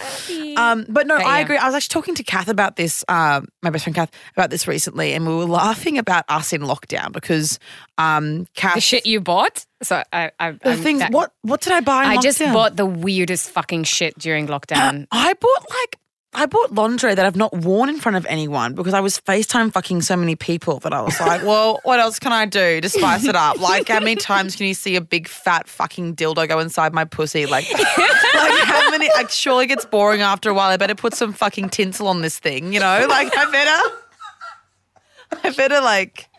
Um, 0.58 0.86
but 0.90 1.08
no, 1.08 1.18
But 1.18 1.26
I 1.26 1.38
yeah. 1.40 1.44
agree. 1.46 1.58
I 1.58 1.66
was 1.68 1.76
actually 1.76 1.94
talking 1.94 2.16
to 2.16 2.24
Kath 2.24 2.48
about 2.48 2.76
this, 2.76 3.04
um, 3.08 3.48
my 3.62 3.70
best 3.70 3.84
friend 3.84 3.96
Kath, 3.96 4.12
about 4.36 4.50
this 4.50 4.68
recently, 4.68 5.14
and 5.14 5.26
we 5.28 5.34
were 5.34 5.46
laughing 5.46 5.98
about 5.98 6.26
us 6.30 6.54
in 6.54 6.62
lockdown 6.62 7.12
because 7.12 7.60
um, 7.98 8.48
Kath. 8.56 8.76
the 8.76 8.82
shit 8.82 9.06
you 9.06 9.20
bought. 9.22 9.66
So 9.84 10.02
I, 10.12 10.32
I, 10.40 10.52
the 10.52 10.70
I'm- 10.70 10.80
things. 10.82 11.00
that- 11.00 11.12
what 11.12 11.32
what 11.44 11.62
did 11.62 11.74
I 11.74 11.82
buy? 11.82 12.06
In 12.06 12.10
I 12.12 12.18
just 12.22 12.40
lockdown? 12.40 12.54
bought 12.54 12.76
the 12.76 12.86
weirdest 12.86 13.50
fucking 13.52 13.84
shit 13.84 14.18
during 14.18 14.48
lockdown. 14.48 15.08
I 15.12 15.34
bought 15.34 15.66
like 15.70 15.98
I 16.38 16.46
bought 16.46 16.72
lingerie 16.72 17.16
that 17.16 17.26
I've 17.26 17.36
not 17.36 17.52
worn 17.52 17.90
in 17.90 17.98
front 17.98 18.16
of 18.16 18.24
anyone 18.28 18.76
because 18.76 18.94
I 18.94 19.00
was 19.00 19.20
FaceTime 19.20 19.74
fucking 19.74 20.04
so 20.04 20.16
many 20.16 20.36
people 20.36 20.78
that 20.82 20.94
I 20.94 21.02
was 21.02 21.20
like, 21.20 21.42
well, 21.42 21.80
what 21.84 22.00
else 22.00 22.20
can 22.20 22.32
I 22.32 22.46
do 22.46 22.80
to 22.80 22.88
spice 22.90 23.26
it 23.26 23.36
up? 23.36 23.60
Like, 23.60 23.88
how 23.88 24.00
many 24.00 24.16
times 24.32 24.56
can 24.56 24.68
you 24.68 24.76
see 24.76 24.96
a 24.98 25.02
big 25.02 25.28
fat 25.28 25.68
fucking 25.68 26.16
dildo 26.16 26.48
go 26.48 26.60
inside 26.60 26.94
my 26.94 27.06
pussy? 27.06 27.48
Like, 27.48 27.68
like 27.74 27.88
how 27.88 28.92
many? 28.92 29.10
Like, 29.16 29.32
surely 29.32 29.66
it 29.66 29.70
gets 29.70 29.86
boring 29.86 30.22
after 30.22 30.52
a 30.52 30.54
while. 30.54 30.70
I 30.70 30.78
better 30.78 30.94
put 30.94 31.16
some 31.16 31.34
fucking 31.34 31.70
tinsel 31.70 32.08
on 32.08 32.22
this 32.22 32.38
thing, 32.38 32.72
you 32.72 32.82
know? 32.82 33.08
Like, 33.10 33.36
I 33.36 33.52
better, 33.52 35.42
I 35.44 35.50
better 35.50 35.82
like 35.82 36.30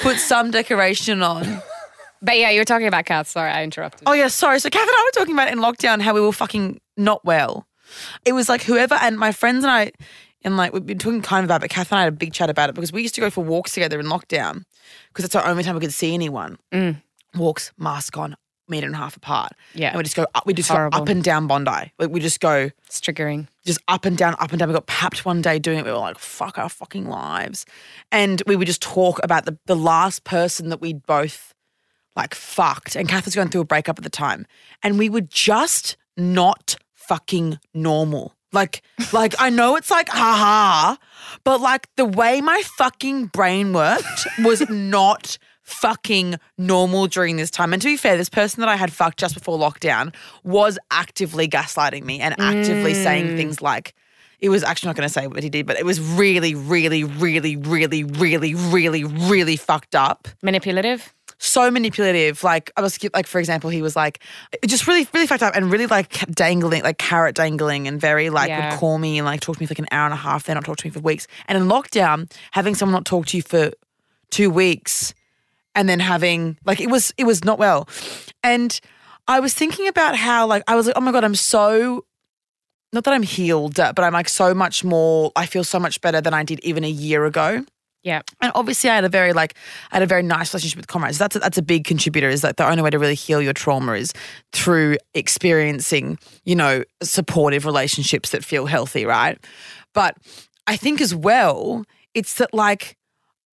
put 0.00 0.16
some 0.16 0.50
decoration 0.50 1.20
on. 1.20 1.60
But 2.22 2.38
yeah, 2.38 2.48
you 2.48 2.60
were 2.60 2.64
talking 2.64 2.86
about 2.86 3.04
cats. 3.04 3.32
Sorry, 3.32 3.50
I 3.50 3.62
interrupted. 3.64 4.04
Oh 4.06 4.14
yeah, 4.14 4.28
sorry. 4.28 4.60
So 4.60 4.70
Kath 4.70 4.80
and 4.80 4.90
I 4.90 5.04
were 5.04 5.20
talking 5.20 5.34
about 5.34 5.52
in 5.52 5.58
lockdown 5.58 6.00
how 6.00 6.14
we 6.14 6.22
were 6.22 6.32
fucking 6.32 6.80
not 6.96 7.22
well. 7.22 7.65
It 8.24 8.32
was 8.32 8.48
like 8.48 8.62
whoever 8.62 8.94
and 8.96 9.18
my 9.18 9.32
friends 9.32 9.64
and 9.64 9.70
I 9.70 9.92
and 10.44 10.56
like 10.56 10.72
we've 10.72 10.86
been 10.86 10.98
talking 10.98 11.22
kind 11.22 11.44
of 11.44 11.48
about 11.48 11.56
it, 11.56 11.60
but 11.62 11.70
Kath 11.70 11.90
and 11.92 11.98
I 11.98 12.02
had 12.04 12.12
a 12.12 12.16
big 12.16 12.32
chat 12.32 12.50
about 12.50 12.68
it 12.70 12.74
because 12.74 12.92
we 12.92 13.02
used 13.02 13.14
to 13.16 13.20
go 13.20 13.30
for 13.30 13.42
walks 13.44 13.72
together 13.72 13.98
in 14.00 14.06
lockdown 14.06 14.64
because 15.08 15.24
it's 15.24 15.34
our 15.34 15.46
only 15.46 15.62
time 15.62 15.74
we 15.74 15.80
could 15.80 15.92
see 15.94 16.14
anyone. 16.14 16.58
Mm. 16.72 17.02
Walks, 17.36 17.72
mask 17.78 18.16
on, 18.16 18.36
meter 18.68 18.86
and 18.86 18.94
a 18.94 18.98
half 18.98 19.16
apart. 19.16 19.52
Yeah. 19.74 19.88
And 19.88 19.96
we 19.98 20.02
just 20.04 20.16
go 20.16 20.26
up 20.34 20.46
we 20.46 20.54
just 20.54 20.68
Horrible. 20.70 20.96
go 20.98 21.02
up 21.02 21.08
and 21.08 21.22
down 21.22 21.46
Bondi. 21.46 21.92
Like 21.98 22.10
we 22.10 22.20
just 22.20 22.40
go 22.40 22.70
It's 22.86 23.00
triggering. 23.00 23.48
just 23.64 23.80
up 23.88 24.04
and 24.04 24.16
down, 24.16 24.34
up 24.38 24.50
and 24.50 24.58
down. 24.58 24.68
We 24.68 24.74
got 24.74 24.86
papped 24.86 25.24
one 25.24 25.42
day 25.42 25.58
doing 25.58 25.78
it. 25.78 25.84
We 25.84 25.90
were 25.90 25.98
like, 25.98 26.18
fuck 26.18 26.58
our 26.58 26.68
fucking 26.68 27.06
lives. 27.08 27.66
And 28.12 28.42
we 28.46 28.56
would 28.56 28.66
just 28.66 28.82
talk 28.82 29.20
about 29.22 29.44
the, 29.46 29.58
the 29.66 29.76
last 29.76 30.24
person 30.24 30.68
that 30.70 30.80
we'd 30.80 31.04
both 31.06 31.52
like 32.14 32.34
fucked. 32.34 32.96
And 32.96 33.08
Kath 33.08 33.24
was 33.26 33.34
going 33.34 33.48
through 33.48 33.60
a 33.62 33.66
breakup 33.66 33.98
at 33.98 34.04
the 34.04 34.10
time. 34.10 34.46
And 34.82 34.98
we 34.98 35.08
were 35.10 35.20
just 35.20 35.96
not 36.16 36.76
fucking 37.08 37.58
normal. 37.74 38.34
Like, 38.52 38.82
like 39.12 39.34
I 39.38 39.50
know 39.50 39.76
it's 39.76 39.90
like 39.90 40.08
haha, 40.08 40.96
but 41.44 41.60
like 41.60 41.88
the 41.96 42.04
way 42.06 42.40
my 42.40 42.62
fucking 42.78 43.26
brain 43.26 43.72
worked 43.72 44.26
was 44.42 44.68
not 44.70 45.38
fucking 45.62 46.36
normal 46.56 47.08
during 47.08 47.36
this 47.36 47.50
time. 47.50 47.72
And 47.72 47.82
to 47.82 47.88
be 47.88 47.96
fair, 47.96 48.16
this 48.16 48.28
person 48.28 48.60
that 48.60 48.68
I 48.68 48.76
had 48.76 48.92
fucked 48.92 49.18
just 49.18 49.34
before 49.34 49.58
lockdown 49.58 50.14
was 50.44 50.78
actively 50.90 51.48
gaslighting 51.48 52.04
me 52.04 52.20
and 52.20 52.34
actively 52.38 52.94
saying 52.94 53.26
mm. 53.26 53.36
things 53.36 53.60
like, 53.60 53.94
it 54.38 54.48
was 54.48 54.62
actually 54.62 54.88
not 54.88 54.96
going 54.96 55.08
to 55.08 55.12
say 55.12 55.26
what 55.26 55.42
he 55.42 55.50
did, 55.50 55.66
but 55.66 55.76
it 55.76 55.84
was 55.84 56.00
really, 56.00 56.54
really, 56.54 57.02
really, 57.04 57.56
really, 57.56 58.04
really, 58.04 58.54
really, 58.54 58.54
really, 58.54 59.04
really 59.04 59.56
fucked 59.56 59.94
up 59.94 60.28
Manipulative. 60.42 61.12
So 61.38 61.70
manipulative. 61.70 62.42
Like 62.42 62.70
I 62.76 62.80
was 62.80 62.98
like, 63.14 63.26
for 63.26 63.38
example, 63.38 63.70
he 63.70 63.82
was 63.82 63.94
like 63.96 64.22
just 64.66 64.86
really, 64.86 65.06
really 65.12 65.26
fucked 65.26 65.42
up 65.42 65.54
and 65.54 65.70
really 65.70 65.86
like 65.86 66.26
dangling, 66.30 66.82
like 66.82 66.98
carrot 66.98 67.34
dangling, 67.34 67.86
and 67.88 68.00
very 68.00 68.30
like 68.30 68.48
Yeah. 68.48 68.70
would 68.70 68.78
call 68.78 68.98
me 68.98 69.18
and 69.18 69.26
like 69.26 69.40
talk 69.40 69.56
to 69.56 69.62
me 69.62 69.66
for 69.66 69.72
like 69.72 69.78
an 69.80 69.88
hour 69.90 70.04
and 70.06 70.14
a 70.14 70.16
half, 70.16 70.44
then 70.44 70.54
not 70.54 70.64
talk 70.64 70.78
to 70.78 70.86
me 70.86 70.90
for 70.90 71.00
weeks. 71.00 71.26
And 71.46 71.58
in 71.58 71.68
lockdown, 71.68 72.30
having 72.52 72.74
someone 72.74 72.94
not 72.94 73.04
talk 73.04 73.26
to 73.26 73.36
you 73.36 73.42
for 73.42 73.72
two 74.30 74.50
weeks, 74.50 75.14
and 75.74 75.88
then 75.88 76.00
having 76.00 76.56
like 76.64 76.80
it 76.80 76.90
was 76.90 77.12
it 77.18 77.24
was 77.24 77.44
not 77.44 77.58
well. 77.58 77.88
And 78.42 78.80
I 79.28 79.40
was 79.40 79.52
thinking 79.54 79.88
about 79.88 80.16
how 80.16 80.46
like 80.46 80.62
I 80.66 80.74
was 80.76 80.86
like, 80.86 80.96
oh 80.96 81.00
my 81.00 81.12
god, 81.12 81.24
I'm 81.24 81.34
so 81.34 82.04
not 82.92 83.04
that 83.04 83.12
I'm 83.12 83.22
healed, 83.24 83.74
but 83.74 83.98
I'm 84.00 84.12
like 84.12 84.28
so 84.28 84.54
much 84.54 84.84
more. 84.84 85.32
I 85.36 85.44
feel 85.44 85.64
so 85.64 85.78
much 85.78 86.00
better 86.00 86.20
than 86.20 86.32
I 86.32 86.44
did 86.44 86.60
even 86.60 86.82
a 86.84 86.88
year 86.88 87.26
ago. 87.26 87.64
Yeah. 88.06 88.22
And 88.40 88.52
obviously, 88.54 88.88
I 88.88 88.94
had 88.94 89.02
a 89.02 89.08
very 89.08 89.32
like 89.32 89.54
I 89.90 89.96
had 89.96 90.02
a 90.04 90.06
very 90.06 90.22
nice 90.22 90.54
relationship 90.54 90.76
with 90.76 90.86
comrades. 90.86 91.18
That's 91.18 91.34
a, 91.34 91.40
that's 91.40 91.58
a 91.58 91.62
big 91.62 91.84
contributor. 91.84 92.28
Is 92.28 92.44
like 92.44 92.54
the 92.54 92.64
only 92.64 92.80
way 92.80 92.90
to 92.90 93.00
really 93.00 93.16
heal 93.16 93.42
your 93.42 93.52
trauma 93.52 93.94
is 93.94 94.12
through 94.52 94.98
experiencing, 95.14 96.16
you 96.44 96.54
know, 96.54 96.84
supportive 97.02 97.64
relationships 97.64 98.30
that 98.30 98.44
feel 98.44 98.66
healthy, 98.66 99.04
right? 99.04 99.44
But 99.92 100.16
I 100.68 100.76
think 100.76 101.00
as 101.00 101.16
well, 101.16 101.84
it's 102.14 102.34
that 102.34 102.54
like 102.54 102.96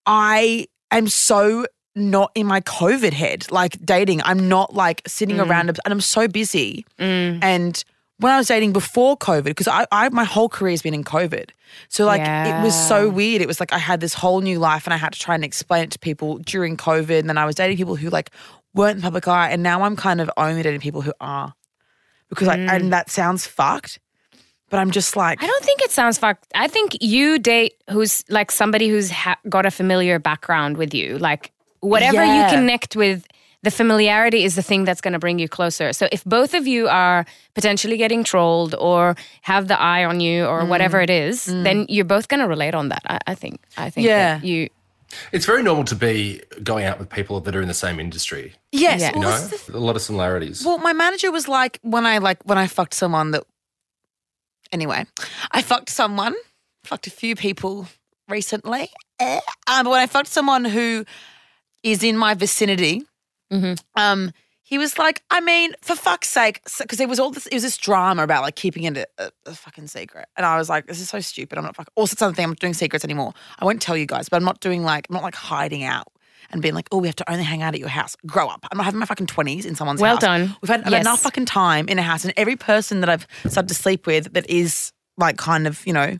I 0.06 0.68
am 0.92 1.08
so 1.08 1.66
not 1.96 2.32
in 2.36 2.46
my 2.46 2.62
COVID 2.62 3.14
head, 3.14 3.52
like 3.52 3.84
dating. 3.84 4.22
I'm 4.24 4.48
not 4.50 4.76
like 4.76 5.02
sitting 5.08 5.38
mm. 5.38 5.50
around 5.50 5.70
and 5.70 5.80
I'm 5.84 6.02
so 6.02 6.28
busy 6.28 6.86
mm. 7.00 7.40
and 7.42 7.84
when 8.24 8.32
I 8.32 8.38
was 8.38 8.48
dating 8.48 8.72
before 8.72 9.18
COVID, 9.18 9.44
because 9.44 9.68
I, 9.68 9.86
I 9.92 10.08
my 10.08 10.24
whole 10.24 10.48
career 10.48 10.72
has 10.72 10.82
been 10.82 10.94
in 10.94 11.04
COVID. 11.04 11.50
So 11.90 12.06
like 12.06 12.22
it 12.22 12.64
was 12.64 12.74
so 12.88 13.10
weird. 13.10 13.42
It 13.42 13.48
was 13.48 13.60
like 13.60 13.74
I 13.74 13.78
had 13.78 14.00
this 14.00 14.14
whole 14.14 14.40
new 14.40 14.60
life 14.60 14.88
and 14.88 14.94
I 14.94 14.98
had 14.98 15.12
to 15.12 15.20
try 15.20 15.36
and 15.36 15.44
explain 15.44 15.84
it 15.84 15.92
to 15.92 16.00
people 16.00 16.38
during 16.38 16.78
COVID. 16.78 17.20
And 17.20 17.28
then 17.28 17.38
I 17.38 17.46
was 17.46 17.56
dating 17.56 17.76
people 17.76 17.98
who 17.98 18.10
like 18.10 18.32
weren't 18.74 18.92
in 18.92 18.98
the 18.98 19.04
public 19.04 19.28
eye. 19.28 19.50
And 19.50 19.62
now 19.62 19.84
I'm 19.84 19.98
kind 19.98 20.22
of 20.22 20.32
only 20.38 20.64
dating 20.64 20.80
people 20.80 21.02
who 21.02 21.12
are. 21.20 21.54
Because 22.30 22.48
like 22.48 22.60
and 22.60 22.86
mm. 22.86 22.90
that 22.92 23.10
sounds 23.10 23.46
fucked. 23.46 24.00
But 24.70 24.80
I'm 24.80 24.92
just 24.92 25.18
like 25.18 25.44
I 25.44 25.46
don't 25.46 25.66
think 25.66 25.82
it 25.82 25.92
sounds 25.92 26.18
fucked. 26.18 26.48
I 26.56 26.70
think 26.70 26.96
you 27.02 27.38
date 27.40 27.74
who's 27.90 28.24
like 28.30 28.52
somebody 28.52 28.88
who's 28.88 29.12
ha- 29.12 29.38
got 29.50 29.66
a 29.66 29.72
familiar 29.72 30.18
background 30.18 30.78
with 30.78 30.94
you. 30.94 31.18
Like 31.18 31.52
whatever 31.82 32.24
Yeah. 32.24 32.50
you 32.50 32.56
connect 32.56 32.96
with, 32.96 33.28
the 33.64 33.72
familiarity 33.72 34.44
is 34.44 34.56
the 34.56 34.62
thing 34.62 34.84
that's 34.86 35.02
going 35.02 35.14
to 35.14 35.20
bring 35.20 35.40
you 35.40 35.48
closer. 35.48 35.94
So 35.94 36.08
if 36.12 36.24
both 36.26 36.54
of 36.54 36.68
you 36.68 36.88
are 36.90 37.26
potentially 37.56 37.98
getting 37.98 38.24
trolled 38.24 38.76
or 38.76 39.16
have 39.42 39.68
the 39.68 39.80
eye 39.80 40.04
on 40.06 40.20
you 40.20 40.44
Mm. 40.44 40.50
or 40.52 40.66
whatever 40.66 41.02
it 41.02 41.10
is, 41.10 41.46
then 41.46 41.86
you're 41.90 42.06
both 42.06 42.28
going 42.28 42.42
to 42.42 42.48
relate 42.48 42.76
on 42.76 42.90
that. 42.90 43.02
I, 43.08 43.20
I 43.28 43.36
think. 43.36 43.62
I 43.78 43.90
think. 43.90 44.06
Yeah. 44.08 44.38
that 44.40 44.46
you. 44.46 44.70
It's 45.32 45.46
very 45.46 45.62
normal 45.64 45.84
to 45.86 45.96
be 45.96 46.42
going 46.64 46.86
out 46.86 46.98
with 47.00 47.10
people 47.10 47.40
that 47.42 47.56
are 47.56 47.62
in 47.62 47.68
the 47.68 47.74
same 47.74 48.00
industry. 48.00 48.54
Yes. 48.72 49.00
Yeah. 49.00 49.14
You 49.14 49.20
well, 49.22 49.30
know, 49.42 49.48
this 49.48 49.66
the 49.66 49.78
a 49.78 49.80
lot 49.80 49.96
of 49.96 50.02
similarities. 50.02 50.66
Well, 50.66 50.80
my 50.80 50.94
manager 50.94 51.32
was 51.32 51.48
like 51.48 51.80
when 51.84 52.06
I 52.06 52.18
like 52.18 52.40
when 52.46 52.58
I 52.58 52.68
fucked 52.68 52.94
someone 52.96 53.32
that. 53.32 53.44
Anyway, 54.72 55.06
I 55.52 55.62
fucked 55.62 55.90
someone, 55.90 56.34
fucked 56.84 57.06
a 57.06 57.12
few 57.12 57.36
people 57.36 57.88
recently. 58.28 58.90
Eh. 59.20 59.40
Um, 59.68 59.84
but 59.86 59.92
when 59.92 60.00
I 60.00 60.08
fucked 60.08 60.30
someone 60.30 60.66
who 60.66 61.06
is 61.84 62.02
in 62.04 62.18
my 62.18 62.34
vicinity, 62.34 63.04
um, 63.96 64.32
he 64.66 64.78
was 64.78 64.98
like, 64.98 65.22
I 65.30 65.42
mean, 65.42 65.74
for 65.82 65.96
fuck's 65.96 66.30
sake, 66.30 66.62
because 66.80 67.00
it 67.00 67.10
was 67.10 67.20
all 67.20 67.30
this, 67.32 67.46
it 67.48 67.54
was 67.54 67.64
this 67.64 67.78
drama 67.78 68.24
about 68.24 68.42
like 68.44 68.56
keeping 68.56 68.84
it 68.84 68.98
a, 68.98 69.08
a, 69.20 69.32
a 69.48 69.54
fucking 69.54 69.88
secret, 69.88 70.28
and 70.38 70.46
I 70.46 70.58
was 70.58 70.70
like, 70.70 70.88
this 70.88 71.00
is 71.00 71.10
so 71.10 71.20
stupid. 71.20 71.58
I'm 71.58 71.64
not 71.66 71.76
fucking. 71.76 71.92
Also, 71.96 72.14
it's 72.14 72.22
another 72.22 72.36
thing. 72.36 72.46
I'm 72.46 72.52
not 72.52 72.60
doing 72.60 72.74
secrets 72.74 73.04
anymore. 73.04 73.34
I 73.60 73.66
won't 73.66 73.82
tell 73.82 73.98
you 73.98 74.06
guys, 74.06 74.30
but 74.30 74.38
I'm 74.38 74.46
not 74.46 74.60
doing 74.62 74.84
like 74.84 75.08
I'm 75.10 75.14
not 75.16 75.24
like 75.24 75.36
hiding 75.36 75.84
out. 75.84 76.08
And 76.52 76.62
being 76.62 76.76
like, 76.76 76.88
oh, 76.92 76.98
we 77.00 77.08
have 77.08 77.16
to 77.16 77.32
only 77.32 77.44
hang 77.44 77.64
out 77.64 77.74
at 77.74 77.80
your 77.80 77.90
house. 77.90 78.16
Grow 78.28 78.48
up. 78.48 78.64
I'm 78.72 78.78
not 78.78 78.84
having 78.84 79.00
my 79.00 79.08
fucking 79.08 79.26
20s 79.26 79.66
in 79.66 79.74
someone's 79.76 80.00
Well 80.02 80.16
house. 80.16 80.22
done. 80.22 80.56
We've 80.62 80.70
had, 80.70 80.84
Yes. 80.88 81.02
enough 81.02 81.22
fucking 81.22 81.46
time 81.46 81.88
in 81.88 81.98
a 81.98 82.04
house, 82.04 82.26
and 82.26 82.34
every 82.38 82.58
person 82.58 83.00
that 83.00 83.10
I've 83.10 83.26
started 83.48 83.70
to 83.70 83.74
sleep 83.74 84.06
with 84.06 84.34
that 84.34 84.48
is 84.50 84.92
like 85.18 85.38
kind 85.38 85.66
of, 85.66 85.82
you 85.88 85.94
know, 85.94 86.20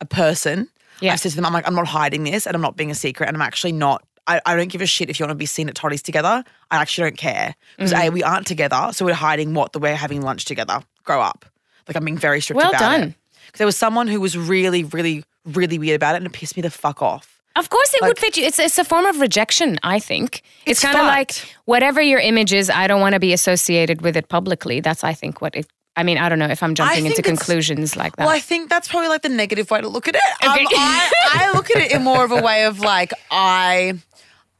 a 0.00 0.04
person, 0.04 0.68
Yeah. 1.00 1.12
I've 1.12 1.20
said 1.20 1.30
to 1.30 1.36
them, 1.36 1.46
I'm 1.46 1.52
like, 1.52 1.68
I'm 1.68 1.76
not 1.76 1.86
hiding 1.86 2.24
this 2.24 2.44
and 2.46 2.56
I'm 2.56 2.62
not 2.62 2.76
being 2.76 2.90
a 2.90 2.94
secret 2.94 3.28
and 3.28 3.36
I'm 3.36 3.42
actually 3.42 3.70
not. 3.72 4.02
I, 4.28 4.40
I 4.46 4.54
don't 4.56 4.70
give 4.70 4.82
a 4.82 4.86
shit 4.86 5.10
if 5.10 5.18
you 5.18 5.24
want 5.24 5.30
to 5.32 5.34
be 5.36 5.46
seen 5.46 5.68
at 5.68 5.74
Totti's 5.74 6.02
together. 6.02 6.44
I 6.70 6.76
actually 6.76 7.10
don't 7.10 7.18
care. 7.18 7.54
Because 7.76 7.92
Mm-hmm. 7.92 8.08
A, 8.08 8.10
we 8.10 8.22
aren't 8.22 8.46
together, 8.46 8.90
so 8.92 9.04
we're 9.04 9.14
hiding 9.14 9.54
what? 9.54 9.72
That 9.72 9.80
we're 9.80 9.96
having 9.96 10.22
lunch 10.22 10.44
together. 10.44 10.80
Grow 11.04 11.20
up. 11.20 11.44
Like 11.88 11.96
I'm 11.96 12.04
being 12.04 12.18
very 12.18 12.40
strict 12.40 12.58
Well 12.58 12.68
about 12.70 12.80
done. 12.80 13.02
it. 13.02 13.14
Because 13.46 13.58
there 13.58 13.66
was 13.66 13.76
someone 13.76 14.08
who 14.08 14.20
was 14.20 14.36
really, 14.36 14.84
really, 14.84 15.24
really 15.46 15.78
weird 15.78 15.96
about 15.96 16.14
it 16.14 16.18
and 16.18 16.26
it 16.26 16.32
pissed 16.32 16.54
me 16.56 16.62
the 16.62 16.70
fuck 16.70 17.00
off. 17.02 17.40
Of 17.56 17.70
course, 17.70 17.92
it 17.94 18.02
would 18.02 18.18
fit 18.18 18.36
you. 18.36 18.44
It's 18.44 18.58
it's 18.60 18.78
a 18.78 18.84
form 18.84 19.04
of 19.06 19.18
rejection. 19.18 19.78
I 19.82 19.98
think 19.98 20.42
it's, 20.64 20.78
It's 20.78 20.80
kind 20.82 20.96
of 20.98 21.06
like 21.06 21.32
whatever 21.64 22.00
your 22.00 22.20
image 22.20 22.52
is. 22.52 22.70
I 22.70 22.86
don't 22.86 23.00
want 23.00 23.14
to 23.14 23.18
be 23.20 23.32
associated 23.32 24.02
with 24.02 24.16
it 24.16 24.28
publicly. 24.28 24.78
That's 24.80 25.02
I 25.02 25.12
think 25.14 25.40
what 25.40 25.56
it. 25.56 25.66
I 25.96 26.04
mean, 26.04 26.18
I 26.18 26.28
don't 26.28 26.38
know 26.38 26.46
if 26.46 26.62
I'm 26.62 26.76
jumping 26.76 27.06
into 27.06 27.22
conclusions 27.22 27.96
like 27.96 28.14
that. 28.16 28.26
Well, 28.26 28.32
I 28.34 28.38
think 28.38 28.68
that's 28.70 28.86
probably 28.86 29.08
like 29.08 29.22
the 29.22 29.28
negative 29.30 29.68
way 29.72 29.80
to 29.80 29.88
look 29.88 30.06
at 30.06 30.14
it. 30.14 30.22
Um, 30.46 30.50
I, 30.54 31.10
I 31.50 31.52
look 31.54 31.68
at 31.74 31.78
it 31.82 31.90
in 31.90 32.04
more 32.04 32.22
of 32.24 32.30
a 32.30 32.40
way 32.40 32.66
of 32.66 32.78
like 32.78 33.12
I 33.32 33.94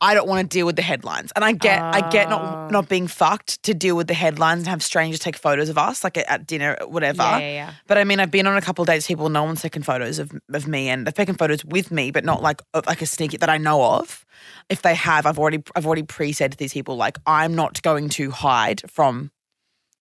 I 0.00 0.14
don't 0.14 0.28
want 0.28 0.49
to 0.49 0.57
deal 0.57 0.64
with 0.64 0.76
the 0.76 0.83
headlines, 0.83 1.33
and 1.35 1.45
I 1.45 1.52
get 1.52 1.83
I 1.83 2.09
get 2.11 2.28
not 2.28 2.40
ah. 2.40 2.69
not 2.69 2.88
being 2.88 3.09
fucked 3.09 3.62
to 3.64 3.75
deal 3.75 3.97
with 3.97 4.07
the 4.07 4.14
headlines 4.14 4.61
and 4.61 4.69
have 4.69 4.83
strangers 4.83 5.19
take 5.19 5.37
photos 5.37 5.69
of 5.69 5.76
us 5.76 6.05
like 6.05 6.17
at, 6.17 6.28
at 6.28 6.47
dinner, 6.47 6.76
whatever. 6.87 7.23
Yeah, 7.23 7.38
yeah, 7.38 7.50
yeah. 7.50 7.73
But 7.87 7.99
I 7.99 8.05
mean, 8.05 8.21
I've 8.21 8.31
been 8.31 8.47
on 8.47 8.57
a 8.57 8.61
couple 8.61 8.83
of 8.83 8.87
dates. 8.87 9.07
People, 9.07 9.28
no 9.28 9.43
one's 9.43 9.61
taken 9.61 9.83
photos 9.83 10.19
of 10.19 10.33
of 10.52 10.69
me, 10.69 10.88
and 10.88 11.07
they've 11.07 11.14
taken 11.14 11.35
photos 11.35 11.64
with 11.64 11.90
me, 11.90 12.11
but 12.11 12.25
not 12.25 12.43
like 12.43 12.62
like 12.87 13.02
a 13.02 13.07
sneaky 13.07 13.38
that 13.38 13.49
I 13.50 13.59
know 13.59 13.83
of. 13.83 14.25
If 14.69 14.83
they 14.83 14.95
have, 14.95 15.26
I've 15.26 15.38
already 15.38 15.62
I've 15.75 15.87
already 15.87 16.05
pre 16.05 16.33
said 16.33 16.52
to 16.52 16.59
these 16.59 16.73
people 16.73 16.97
like 16.97 17.19
I'm 17.26 17.55
not 17.55 17.83
going 17.83 18.09
to 18.11 18.31
hide 18.31 18.83
from 18.88 19.33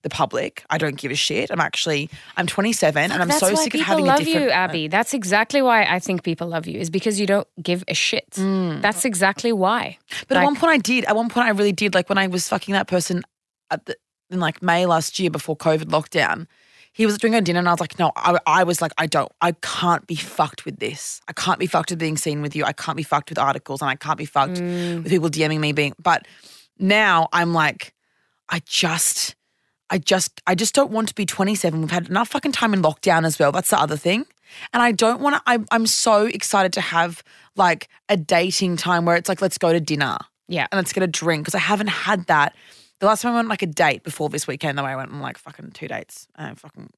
the 0.08 0.16
public. 0.16 0.64
I 0.70 0.78
don't 0.78 0.96
give 0.98 1.12
a 1.12 1.16
shit. 1.16 1.52
I'm 1.52 1.60
actually 1.60 2.10
I'm 2.38 2.48
27 2.48 3.12
and 3.12 3.22
I'm 3.22 3.28
That's 3.28 3.40
so 3.40 3.54
sick 3.56 3.74
of 3.76 3.82
having 3.82 4.08
a 4.08 4.18
different. 4.18 4.36
I 4.36 4.40
love 4.40 4.44
you, 4.44 4.50
Abbie. 4.52 4.88
That's 4.88 5.14
exactly 5.14 5.62
why 5.62 5.84
I 5.84 6.00
think 6.00 6.24
people 6.24 6.48
love 6.48 6.68
you. 6.68 6.80
Is 6.80 6.90
because 6.90 7.20
you 7.20 7.26
don't 7.28 7.48
give 7.62 7.84
a 7.88 7.94
shit. 7.94 8.32
That's 8.32 9.06
exactly 9.06 9.52
why. 9.52 9.98
But 10.28 10.38
at 10.38 10.44
one 10.44 10.56
point 10.56 10.72
I 10.74 10.78
did. 10.78 11.06
At 11.06 11.16
one 11.16 11.30
point 11.30 11.48
I 11.48 11.52
really 11.52 11.72
did. 11.74 11.94
Like 11.94 12.10
when 12.10 12.18
I 12.18 12.28
was 12.28 12.48
fucking 12.48 12.74
that 12.74 12.88
person 12.88 13.24
at 13.70 13.86
the, 13.86 13.96
in 14.30 14.40
like 14.40 14.62
May 14.62 14.86
last 14.86 15.20
year 15.20 15.30
before 15.30 15.56
COVID 15.58 15.86
lockdown. 15.86 16.48
He 16.94 17.06
was 17.06 17.20
drinking 17.20 17.38
a 17.38 17.42
dinner 17.42 17.60
and 17.60 17.70
I 17.70 17.74
was 17.74 17.80
like, 17.80 18.00
no, 18.00 18.12
I, 18.16 18.40
I 18.48 18.64
was 18.64 18.82
like, 18.82 18.92
I 18.98 19.06
don't, 19.06 19.32
I 19.40 19.52
can't 19.62 20.08
be 20.08 20.16
fucked 20.16 20.66
with 20.66 20.80
this. 20.80 21.22
I 21.28 21.34
can't 21.34 21.60
be 21.60 21.68
fucked 21.68 21.92
with 21.92 22.00
being 22.00 22.18
seen 22.18 22.42
with 22.42 22.56
you. 22.56 22.66
I 22.66 22.74
can't 22.74 22.98
be 22.98 23.04
fucked 23.04 23.30
with 23.30 23.38
articles 23.38 23.84
and 23.84 23.90
I 23.92 23.96
can't 23.96 24.18
be 24.18 24.26
fucked 24.26 24.58
Mm. 24.58 25.04
with 25.04 25.12
people 25.12 25.30
DMing 25.30 25.60
me 25.60 25.74
being, 25.74 25.94
but 26.02 26.26
now 26.80 27.28
I'm 27.32 27.54
like, 27.54 27.94
I 28.50 28.62
just, 28.66 29.36
I 29.90 29.98
just, 30.00 30.42
I 30.48 30.56
just 30.56 30.74
don't 30.76 30.92
want 30.92 31.08
to 31.10 31.16
be 31.16 31.26
27. 31.26 31.80
We've 31.82 31.92
had 31.92 32.10
enough 32.10 32.30
fucking 32.30 32.52
time 32.52 32.74
in 32.74 32.82
lockdown 32.82 33.26
as 33.26 33.40
well. 33.40 33.52
That's 33.52 33.70
the 33.70 33.80
other 33.80 33.98
thing. 33.98 34.26
And 34.74 34.82
I 34.84 34.92
don't 34.92 35.22
want 35.22 35.36
to, 35.36 35.42
I'm, 35.46 35.66
I'm 35.72 35.86
so 35.88 36.26
excited 36.26 36.74
to 36.74 36.82
have 36.82 37.24
like 37.56 37.90
a 38.10 38.18
dating 38.18 38.78
time 38.78 39.06
where 39.06 39.16
it's 39.16 39.30
like, 39.30 39.42
let's 39.42 39.58
go 39.58 39.72
to 39.74 39.80
dinner 39.80 40.18
Yeah. 40.48 40.68
and 40.72 40.78
let's 40.78 40.94
get 40.94 41.04
a 41.04 41.08
drink 41.08 41.44
because 41.44 41.56
I 41.56 41.60
haven't 41.60 41.88
had 41.88 42.26
that. 42.28 42.56
The 43.00 43.06
last 43.06 43.22
time 43.22 43.34
I 43.34 43.36
went 43.36 43.46
on 43.46 43.50
like 43.50 43.62
a 43.62 43.68
date 43.68 44.04
before 44.04 44.30
this 44.30 44.48
weekend, 44.48 44.78
though, 44.78 44.86
I 44.86 44.96
went 44.96 45.12
on 45.12 45.20
like 45.22 45.38
fucking 45.38 45.72
two 45.72 45.88
dates. 45.88 46.28
And 46.36 46.60
fucking, 46.60 46.90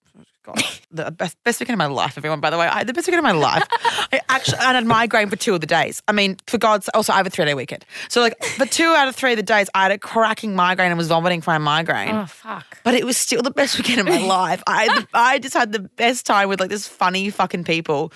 God, 0.43 0.63
the 0.91 1.11
best, 1.11 1.37
best 1.43 1.59
weekend 1.59 1.75
of 1.75 1.77
my 1.79 1.93
life, 1.93 2.17
everyone, 2.17 2.39
by 2.39 2.49
the 2.49 2.57
way. 2.57 2.67
I, 2.67 2.83
the 2.83 2.93
best 2.93 3.07
weekend 3.07 3.25
of 3.25 3.35
my 3.35 3.39
life. 3.39 3.65
I 3.71 4.21
actually, 4.29 4.59
I 4.59 4.73
had 4.73 4.85
migraine 4.85 5.29
for 5.29 5.35
two 5.35 5.53
of 5.53 5.61
the 5.61 5.67
days. 5.67 6.01
I 6.07 6.11
mean, 6.11 6.37
for 6.47 6.57
God's 6.57 6.89
also, 6.93 7.13
I 7.13 7.17
have 7.17 7.27
a 7.27 7.29
three 7.29 7.45
day 7.45 7.53
weekend. 7.53 7.85
So, 8.07 8.21
like, 8.21 8.41
for 8.43 8.65
two 8.65 8.87
out 8.87 9.07
of 9.07 9.15
three 9.15 9.31
of 9.31 9.37
the 9.37 9.43
days, 9.43 9.69
I 9.73 9.83
had 9.83 9.91
a 9.91 9.97
cracking 9.97 10.55
migraine 10.55 10.91
and 10.91 10.97
was 10.97 11.07
vomiting 11.07 11.41
from 11.41 11.61
my 11.61 11.81
migraine. 11.81 12.15
Oh 12.15 12.25
fuck. 12.25 12.79
But 12.83 12.93
it 12.93 13.05
was 13.05 13.17
still 13.17 13.41
the 13.41 13.51
best 13.51 13.77
weekend 13.77 13.99
of 13.99 14.07
my 14.07 14.17
life. 14.25 14.63
I 14.65 15.05
I 15.13 15.39
just 15.39 15.53
had 15.53 15.71
the 15.71 15.79
best 15.79 16.25
time 16.25 16.49
with 16.49 16.59
like 16.59 16.69
this 16.69 16.87
funny 16.87 17.29
fucking 17.29 17.63
people. 17.65 18.11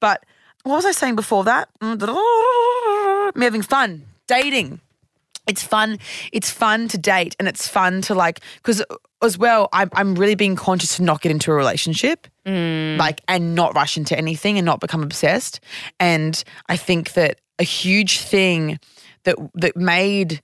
But 0.00 0.24
what 0.64 0.76
was 0.76 0.86
I 0.86 0.92
saying 0.92 1.16
before 1.16 1.44
that? 1.44 1.68
Me 1.80 3.44
having 3.44 3.62
fun, 3.62 4.04
dating. 4.26 4.80
It's 5.48 5.62
fun. 5.62 5.98
It's 6.32 6.50
fun 6.50 6.88
to 6.88 6.98
date, 6.98 7.34
and 7.38 7.48
it's 7.48 7.66
fun 7.66 8.02
to 8.02 8.14
like 8.14 8.40
because 8.56 8.84
as 9.22 9.38
well. 9.38 9.68
I'm 9.72 9.88
I'm 9.94 10.14
really 10.14 10.34
being 10.34 10.54
conscious 10.56 10.96
to 10.96 11.02
not 11.02 11.20
get 11.22 11.32
into 11.32 11.50
a 11.50 11.54
relationship, 11.54 12.26
like 12.46 13.20
and 13.28 13.54
not 13.54 13.74
rush 13.74 13.96
into 13.96 14.16
anything 14.16 14.58
and 14.58 14.64
not 14.66 14.80
become 14.80 15.02
obsessed. 15.02 15.60
And 15.98 16.42
I 16.68 16.76
think 16.76 17.14
that 17.14 17.40
a 17.58 17.64
huge 17.64 18.20
thing 18.20 18.78
that 19.24 19.36
that 19.54 19.76
made 19.76 20.40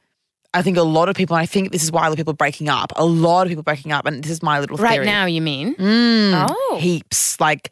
I 0.56 0.62
think 0.62 0.76
a 0.76 0.82
lot 0.82 1.08
of 1.08 1.16
people, 1.16 1.34
and 1.34 1.42
I 1.42 1.46
think 1.46 1.72
this 1.72 1.82
is 1.82 1.90
why 1.90 2.02
a 2.02 2.04
lot 2.04 2.12
of 2.12 2.16
people 2.16 2.30
are 2.32 2.36
breaking 2.36 2.68
up. 2.68 2.92
A 2.94 3.04
lot 3.04 3.42
of 3.42 3.48
people 3.48 3.64
breaking 3.64 3.90
up, 3.90 4.06
and 4.06 4.22
this 4.22 4.30
is 4.30 4.40
my 4.40 4.60
little 4.60 4.76
thing. 4.76 4.84
Right 4.84 4.92
theory. 4.94 5.06
now, 5.06 5.26
you 5.26 5.42
mean? 5.42 5.74
Mm, 5.74 6.46
Oh. 6.48 6.78
heaps 6.80 7.40
like 7.40 7.70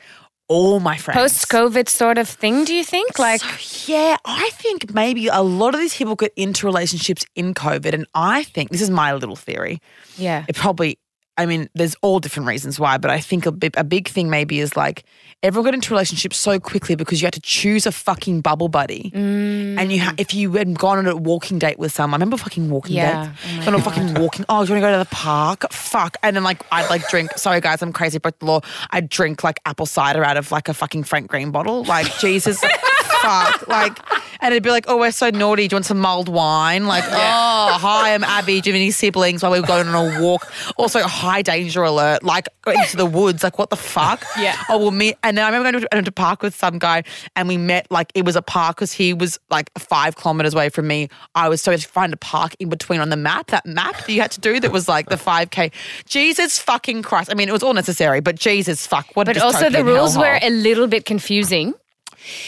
all 0.52 0.80
my 0.80 0.96
friends. 0.96 1.18
Post 1.20 1.48
COVID 1.48 1.88
sort 1.88 2.18
of 2.18 2.28
thing, 2.28 2.64
do 2.64 2.74
you 2.74 2.84
think? 2.84 3.18
Like, 3.18 3.40
So, 3.40 3.92
yeah, 3.92 4.16
I 4.24 4.50
think 4.54 4.92
maybe 4.94 5.26
a 5.28 5.40
lot 5.42 5.74
of 5.74 5.80
these 5.80 5.96
people 5.96 6.14
get 6.14 6.32
into 6.36 6.66
relationships 6.66 7.24
in 7.34 7.54
COVID, 7.54 7.92
and 7.94 8.06
I 8.14 8.44
think 8.44 8.70
this 8.70 8.82
is 8.82 8.90
my 8.90 9.12
little 9.14 9.36
theory. 9.36 9.80
yeah. 10.16 10.44
It 10.48 10.56
probably, 10.56 10.98
I 11.38 11.46
mean, 11.46 11.70
there's 11.74 11.94
all 12.02 12.20
different 12.20 12.46
reasons 12.46 12.78
why, 12.78 12.98
but 12.98 13.10
I 13.10 13.18
think 13.18 13.46
a 13.46 13.52
big, 13.52 13.74
a 13.78 13.84
big 13.84 14.08
thing 14.08 14.28
maybe 14.28 14.60
is 14.60 14.76
like 14.76 15.04
everyone 15.42 15.64
got 15.64 15.74
into 15.74 15.90
relationships 15.90 16.36
so 16.36 16.60
quickly 16.60 16.94
because 16.94 17.22
you 17.22 17.26
had 17.26 17.32
to 17.32 17.40
choose 17.40 17.86
a 17.86 17.92
fucking 17.92 18.42
bubble 18.42 18.68
buddy, 18.68 19.10
mm. 19.14 19.78
and 19.78 19.90
you 19.90 20.00
ha- 20.02 20.14
if 20.18 20.34
you 20.34 20.52
had 20.52 20.78
gone 20.78 20.98
on 20.98 21.06
a 21.06 21.16
walking 21.16 21.58
date 21.58 21.78
with 21.78 21.90
someone, 21.92 22.20
I 22.20 22.24
remember 22.24 22.36
fucking 22.36 22.68
walking 22.68 22.96
Yeah. 22.96 23.28
dates, 23.28 23.38
Oh 23.44 23.56
my 23.56 23.64
gone 23.64 23.74
on 23.74 23.80
a 23.80 23.82
fucking 23.82 24.14
walking. 24.14 24.44
Oh, 24.50 24.64
do 24.64 24.68
you 24.68 24.74
want 24.74 24.82
to 24.84 24.88
go 24.88 24.92
to 24.92 24.98
the 24.98 25.14
park? 25.16 25.72
Fuck, 25.72 26.18
and 26.22 26.36
then 26.36 26.44
like 26.44 26.62
I'd 26.70 26.90
like 26.90 27.08
drink. 27.08 27.30
Sorry 27.38 27.60
guys, 27.62 27.80
I'm 27.80 27.92
crazy, 27.94 28.18
broke 28.18 28.38
the 28.38 28.46
law. 28.46 28.60
I'd 28.90 29.08
drink 29.08 29.42
like 29.42 29.58
apple 29.64 29.86
cider 29.86 30.22
out 30.22 30.36
of 30.36 30.52
like 30.52 30.68
a 30.68 30.74
fucking 30.74 31.04
Frank 31.04 31.28
Green 31.28 31.50
bottle. 31.50 31.84
Like 31.84 32.14
Jesus, 32.18 32.62
fuck, 33.02 33.68
like. 33.68 33.98
And 34.40 34.52
it'd 34.52 34.64
be 34.64 34.70
like, 34.70 34.86
oh, 34.88 34.96
we're 34.96 35.12
so 35.12 35.30
naughty. 35.30 35.68
Do 35.68 35.74
you 35.74 35.76
want 35.76 35.86
some 35.86 36.00
mulled 36.00 36.28
wine? 36.28 36.86
Like, 36.86 37.04
oh, 37.06 37.78
hi, 37.78 38.12
I'm 38.12 38.24
Abbie. 38.24 38.60
Do 38.60 38.70
you 38.70 38.74
have 38.74 38.80
any 38.80 38.90
siblings 38.90 39.42
while 39.42 39.52
we 39.52 39.60
were 39.60 39.66
going 39.66 39.86
on 39.86 39.94
a 39.94 40.20
walk? 40.20 40.52
Also, 40.76 41.00
high 41.02 41.42
danger 41.42 41.84
alert, 41.84 42.24
like 42.24 42.48
into 42.66 42.96
the 42.96 43.06
woods. 43.06 43.44
Like, 43.44 43.58
what 43.58 43.70
the 43.70 43.76
fuck? 43.76 44.24
Yeah. 44.36 44.56
Oh, 44.68 44.78
we'll 44.78 44.90
meet. 44.90 45.16
And 45.22 45.38
then 45.38 45.44
I 45.44 45.48
remember 45.48 45.70
going 45.70 45.82
to, 45.82 45.88
going 45.92 46.04
to 46.04 46.12
park 46.12 46.42
with 46.42 46.56
some 46.56 46.78
guy 46.78 47.04
and 47.36 47.46
we 47.46 47.56
met, 47.56 47.86
like, 47.90 48.10
it 48.14 48.24
was 48.24 48.34
a 48.34 48.42
park 48.42 48.76
because 48.76 48.92
he 48.92 49.14
was 49.14 49.38
like 49.48 49.70
five 49.78 50.16
kilometers 50.16 50.54
away 50.54 50.68
from 50.68 50.88
me. 50.88 51.08
I 51.36 51.48
was 51.48 51.62
so 51.62 51.70
had 51.70 51.80
to 51.80 51.88
find 51.88 52.12
a 52.12 52.16
park 52.16 52.54
in 52.58 52.68
between 52.68 53.00
on 53.00 53.10
the 53.10 53.16
map, 53.16 53.48
that 53.48 53.66
map 53.66 53.96
that 53.98 54.10
you 54.10 54.20
had 54.20 54.30
to 54.32 54.40
do 54.40 54.60
that 54.60 54.72
was 54.72 54.88
like 54.88 55.08
the 55.08 55.16
5K. 55.16 55.72
Jesus 56.06 56.58
fucking 56.58 57.02
Christ. 57.02 57.30
I 57.30 57.34
mean, 57.34 57.48
it 57.48 57.52
was 57.52 57.62
all 57.62 57.74
necessary, 57.74 58.20
but 58.20 58.36
Jesus 58.36 58.86
fuck. 58.86 59.06
What 59.14 59.28
a 59.28 59.34
But 59.34 59.42
also 59.42 59.70
the 59.70 59.78
dystopian 59.78 59.88
oh, 59.88 59.94
rules 59.94 60.18
were 60.18 60.38
a 60.40 60.50
little 60.50 60.86
bit 60.86 61.04
confusing. 61.04 61.74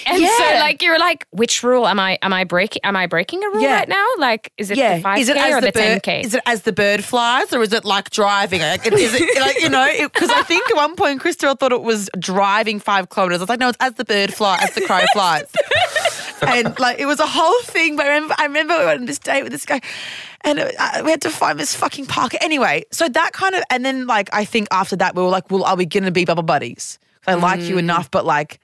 And 0.06 0.22
so 0.24 0.44
like 0.60 0.82
you're 0.82 0.98
like, 0.98 1.26
which 1.30 1.62
rule 1.62 1.86
am 1.86 1.98
I? 1.98 2.18
Am 2.22 2.32
I 2.32 2.44
breaking? 2.44 2.80
Am 2.84 2.96
I 2.96 3.06
breaking 3.06 3.42
a 3.42 3.48
rule 3.48 3.62
Yeah. 3.62 3.74
right 3.78 3.88
now? 3.88 4.06
Like, 4.18 4.52
is 4.58 4.70
it 4.70 4.76
yeah, 4.76 4.96
the 4.96 5.02
five 5.02 5.26
k 5.26 5.52
or 5.52 5.60
the, 5.60 5.72
ten 5.72 5.96
bird? 5.96 6.02
k? 6.02 6.20
Is 6.22 6.34
it 6.34 6.42
as 6.46 6.62
the 6.62 6.72
bird 6.72 7.02
flies, 7.04 7.52
or 7.52 7.62
is 7.62 7.72
it 7.72 7.84
like 7.84 8.10
driving? 8.10 8.60
Like, 8.60 8.86
is 8.86 9.14
it 9.14 9.40
like 9.40 9.60
you 9.60 9.68
know? 9.68 9.88
Because 10.02 10.30
I 10.30 10.42
think 10.42 10.68
at 10.70 10.76
one 10.76 10.94
point 10.96 11.20
Krista 11.20 11.58
thought 11.58 11.72
it 11.72 11.82
was 11.82 12.08
driving 12.18 12.78
five 12.80 13.08
kilometers. 13.08 13.40
I 13.40 13.42
was 13.42 13.48
like, 13.48 13.60
no, 13.60 13.68
it's 13.70 13.78
as 13.80 13.94
the 13.94 14.04
bird 14.04 14.32
flies, 14.32 14.62
as 14.62 14.74
the 14.74 14.82
crow 14.82 15.04
flies. 15.12 15.46
and 16.42 16.78
like 16.78 16.98
it 16.98 17.06
was 17.06 17.20
a 17.20 17.26
whole 17.26 17.62
thing. 17.62 17.96
But 17.96 18.06
I 18.06 18.14
remember, 18.14 18.34
I 18.38 18.44
remember 18.44 18.78
we 18.78 18.84
went 18.84 19.00
on 19.00 19.06
this 19.06 19.18
date 19.18 19.42
with 19.42 19.52
this 19.52 19.64
guy, 19.64 19.80
and 20.42 20.58
it, 20.58 20.74
uh, 20.78 21.02
we 21.04 21.10
had 21.10 21.22
to 21.22 21.30
find 21.30 21.58
this 21.58 21.74
fucking 21.74 22.06
park. 22.06 22.32
Anyway, 22.40 22.84
so 22.90 23.08
that 23.08 23.32
kind 23.32 23.54
of, 23.54 23.62
and 23.70 23.84
then 23.84 24.06
like 24.06 24.28
I 24.32 24.44
think 24.44 24.68
after 24.70 24.96
that 24.96 25.14
we 25.14 25.22
were 25.22 25.28
like, 25.28 25.50
well, 25.50 25.64
are 25.64 25.76
we 25.76 25.86
gonna 25.86 26.10
be 26.10 26.24
bubble 26.24 26.42
buddies? 26.42 26.98
I 27.26 27.34
like 27.34 27.60
you 27.62 27.78
enough, 27.78 28.10
but 28.10 28.26
like 28.26 28.60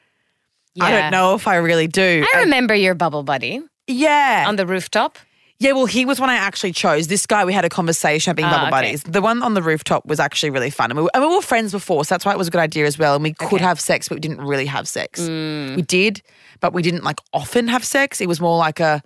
I 0.81 0.91
don't 0.91 1.11
know 1.11 1.35
if 1.35 1.47
I 1.47 1.57
really 1.57 1.87
do. 1.87 2.25
I 2.35 2.41
remember 2.41 2.75
your 2.75 2.95
bubble 2.95 3.23
buddy 3.23 3.61
yeah, 3.87 4.45
on 4.47 4.57
the 4.57 4.67
rooftop. 4.67 5.19
yeah, 5.59 5.73
well, 5.73 5.87
he 5.87 6.05
was 6.05 6.21
one 6.21 6.31
I 6.31 6.37
actually 6.37 6.73
chose. 6.73 7.09
This 7.09 7.27
guy, 7.27 7.45
we 7.45 7.53
had 7.53 7.65
a 7.65 7.69
conversation 7.69 8.31
about 8.31 8.37
being 8.37 8.47
Ah, 8.49 8.53
bubble 8.53 8.67
okay. 8.67 8.87
buddies. 8.87 9.03
The 9.03 9.21
one 9.21 9.43
on 9.43 9.55
the 9.55 9.63
rooftop 9.63 10.07
was 10.07 10.21
actually 10.21 10.51
really 10.51 10.71
fun. 10.71 10.91
And 10.91 10.97
we, 10.99 11.03
were, 11.05 11.11
and 11.13 11.23
we 11.25 11.35
were 11.35 11.43
friends 11.43 11.73
before, 11.73 12.05
so 12.05 12.15
that's 12.15 12.25
why 12.25 12.33
it 12.33 12.39
was 12.39 12.49
a 12.49 12.51
good 12.51 12.61
idea 12.61 12.87
as 12.87 12.99
well. 12.99 13.15
And 13.17 13.23
we 13.25 13.33
could 13.35 13.61
have 13.61 13.81
sex, 13.81 14.09
but 14.09 14.15
we 14.17 14.21
didn't 14.21 14.41
really 14.43 14.67
have 14.67 14.87
sex. 14.87 15.21
Mm. 15.21 15.77
We 15.77 15.83
did, 15.83 16.23
but 16.61 16.73
we 16.73 16.83
didn't 16.83 17.03
like 17.05 17.19
often 17.33 17.67
have 17.69 17.85
sex. 17.85 18.21
It 18.21 18.29
was 18.29 18.41
more 18.41 18.57
like 18.59 18.79
a 18.81 19.03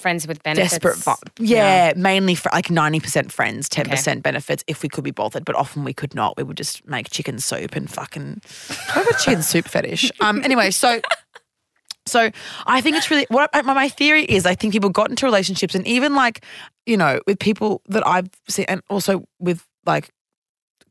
Friends 0.00 0.26
with 0.26 0.42
benefits. 0.42 0.78
desperate 0.78 0.96
vibe. 0.96 1.28
Yeah, 1.38 1.92
mainly 1.94 2.34
for 2.34 2.50
like 2.54 2.68
90% 2.68 3.30
friends, 3.30 3.68
10% 3.68 4.22
benefits 4.22 4.64
if 4.66 4.82
we 4.82 4.88
could 4.88 5.04
be 5.04 5.10
bothered, 5.10 5.44
but 5.44 5.54
often 5.54 5.84
we 5.84 5.92
could 5.92 6.14
not. 6.14 6.38
We 6.38 6.42
would 6.42 6.56
just 6.56 6.86
make 6.88 7.10
chicken 7.10 7.38
soup 7.38 7.76
and 7.76 7.90
fucking 7.90 8.40
I 8.88 8.92
have 8.92 9.06
a 9.08 9.14
chicken 9.18 9.42
soup 9.42 9.68
fetish. 9.68 10.10
Um 10.20 10.42
anyway, 10.42 10.70
so 10.70 11.02
so 12.06 12.30
I 12.66 12.80
think 12.80 12.96
it's 12.96 13.10
really 13.10 13.26
what 13.28 13.50
my, 13.52 13.60
my 13.60 13.88
theory 13.90 14.24
is 14.24 14.46
I 14.46 14.54
think 14.54 14.72
people 14.72 14.88
got 14.88 15.10
into 15.10 15.26
relationships 15.26 15.74
and 15.74 15.86
even 15.86 16.14
like, 16.14 16.44
you 16.86 16.96
know, 16.96 17.20
with 17.26 17.38
people 17.38 17.82
that 17.88 18.06
I've 18.06 18.30
seen 18.48 18.64
and 18.68 18.82
also 18.88 19.24
with 19.38 19.66
like 19.84 20.10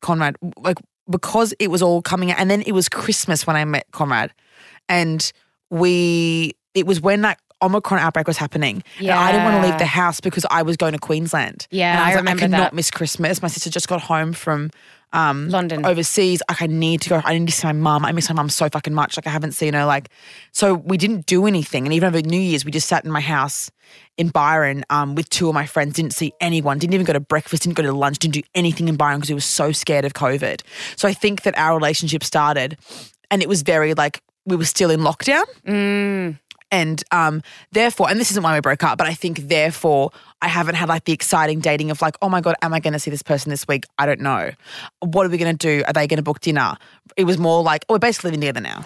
Konrad, 0.01 0.35
like 0.57 0.77
because 1.09 1.53
it 1.59 1.71
was 1.71 1.81
all 1.81 2.03
coming 2.03 2.31
out 2.31 2.39
and 2.39 2.49
then 2.49 2.61
it 2.61 2.73
was 2.73 2.87
Christmas 2.87 3.47
when 3.47 3.55
I 3.55 3.65
met 3.65 3.87
Konrad 3.91 4.31
and 4.87 5.31
we 5.71 6.53
it 6.73 6.85
was 6.85 7.01
when 7.01 7.21
that 7.21 7.39
Omicron 7.61 7.99
outbreak 7.99 8.27
was 8.27 8.37
happening. 8.37 8.83
And 8.99 9.11
I 9.11 9.31
didn't 9.31 9.45
want 9.45 9.63
to 9.63 9.69
leave 9.69 9.79
the 9.79 9.85
house 9.85 10.19
because 10.19 10.45
I 10.49 10.61
was 10.61 10.77
going 10.77 10.93
to 10.93 10.99
Queensland. 10.99 11.67
Yeah, 11.71 11.91
and 11.91 11.99
I, 11.99 12.03
was 12.03 12.05
I 12.05 12.15
like, 12.15 12.17
remember 12.19 12.39
I 12.39 12.45
cannot 12.45 12.57
that. 12.71 12.73
miss 12.73 12.91
Christmas. 12.91 13.41
My 13.41 13.47
sister 13.47 13.69
just 13.69 13.87
got 13.87 14.01
home 14.01 14.33
from 14.33 14.71
um, 15.11 15.49
London. 15.49 15.85
overseas. 15.85 16.41
Like 16.47 16.61
I 16.61 16.67
need 16.67 17.01
to 17.01 17.09
go. 17.09 17.21
I 17.23 17.37
need 17.37 17.47
to 17.47 17.53
see 17.53 17.67
my 17.67 17.73
mum. 17.73 18.05
I 18.05 18.11
miss 18.11 18.29
my 18.29 18.35
mum 18.35 18.49
so 18.49 18.69
fucking 18.69 18.93
much. 18.93 19.17
Like 19.17 19.27
I 19.27 19.31
haven't 19.31 19.53
seen 19.53 19.73
her. 19.73 19.85
Like 19.85 20.09
so 20.51 20.75
we 20.75 20.97
didn't 20.97 21.25
do 21.25 21.47
anything. 21.47 21.85
And 21.85 21.93
even 21.93 22.07
over 22.07 22.21
New 22.21 22.39
Year's, 22.39 22.65
we 22.65 22.71
just 22.71 22.87
sat 22.87 23.05
in 23.05 23.11
my 23.11 23.21
house 23.21 23.71
in 24.17 24.29
Byron 24.29 24.85
um, 24.89 25.15
with 25.15 25.29
two 25.29 25.47
of 25.47 25.55
my 25.55 25.65
friends. 25.65 25.95
Didn't 25.95 26.13
see 26.13 26.31
anyone. 26.39 26.77
Didn't 26.77 26.93
even 26.93 27.05
go 27.05 27.13
to 27.13 27.19
breakfast. 27.19 27.63
Didn't 27.63 27.75
go 27.75 27.83
to 27.83 27.91
lunch. 27.91 28.19
Didn't 28.19 28.35
do 28.35 28.43
anything 28.53 28.87
in 28.87 28.95
Byron 28.97 29.19
because 29.19 29.29
we 29.29 29.35
were 29.35 29.41
so 29.41 29.71
scared 29.71 30.05
of 30.05 30.13
COVID. 30.13 30.61
So 30.95 31.07
I 31.07 31.13
think 31.13 31.41
that 31.43 31.57
our 31.57 31.75
relationship 31.75 32.23
started, 32.23 32.77
and 33.31 33.41
it 33.41 33.49
was 33.49 33.63
very 33.63 33.93
like 33.95 34.21
we 34.45 34.55
were 34.55 34.65
still 34.65 34.91
in 34.91 35.01
lockdown. 35.01 35.43
Mm. 35.65 36.39
And 36.71 37.03
um, 37.11 37.41
therefore, 37.71 38.09
and 38.09 38.19
this 38.19 38.29
isn't 38.31 38.43
why 38.43 38.53
we 38.53 38.61
broke 38.61 38.83
up, 38.83 38.97
but 38.97 39.07
I 39.07 39.13
think 39.13 39.47
therefore 39.47 40.11
I 40.41 40.47
haven't 40.47 40.75
had 40.75 40.87
like 40.87 41.05
the 41.05 41.13
exciting 41.13 41.59
dating 41.59 41.89
of 41.91 42.01
like, 42.01 42.15
oh 42.21 42.29
my 42.29 42.41
God, 42.41 42.55
am 42.61 42.73
I 42.73 42.79
going 42.79 42.93
to 42.93 42.99
see 42.99 43.09
this 43.11 43.23
person 43.23 43.49
this 43.49 43.67
week? 43.67 43.85
I 43.97 44.05
don't 44.05 44.21
know. 44.21 44.51
What 44.99 45.25
are 45.25 45.29
we 45.29 45.37
going 45.37 45.57
to 45.57 45.67
do? 45.67 45.83
Are 45.87 45.93
they 45.93 46.05
going 46.07 46.17
to 46.17 46.23
book 46.23 46.41
dinner? 46.41 46.77
It 47.17 47.23
was 47.23 47.37
more 47.37 47.63
like, 47.63 47.85
oh, 47.89 47.95
we're 47.95 47.99
basically 47.99 48.29
living 48.31 48.41
together 48.41 48.61
now. 48.61 48.85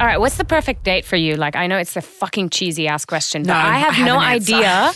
All 0.00 0.10
right, 0.10 0.18
what's 0.18 0.36
the 0.36 0.44
perfect 0.44 0.82
date 0.82 1.04
for 1.04 1.16
you? 1.16 1.36
Like, 1.36 1.54
I 1.56 1.66
know 1.68 1.78
it's 1.78 1.96
a 1.96 2.02
fucking 2.02 2.50
cheesy 2.50 2.88
ass 2.88 3.04
question, 3.04 3.42
but 3.42 3.52
No, 3.52 3.54
I 3.54 3.78
have 3.78 3.94
I 3.96 4.04
no 4.04 4.16
an 4.16 4.24
idea, 4.24 4.92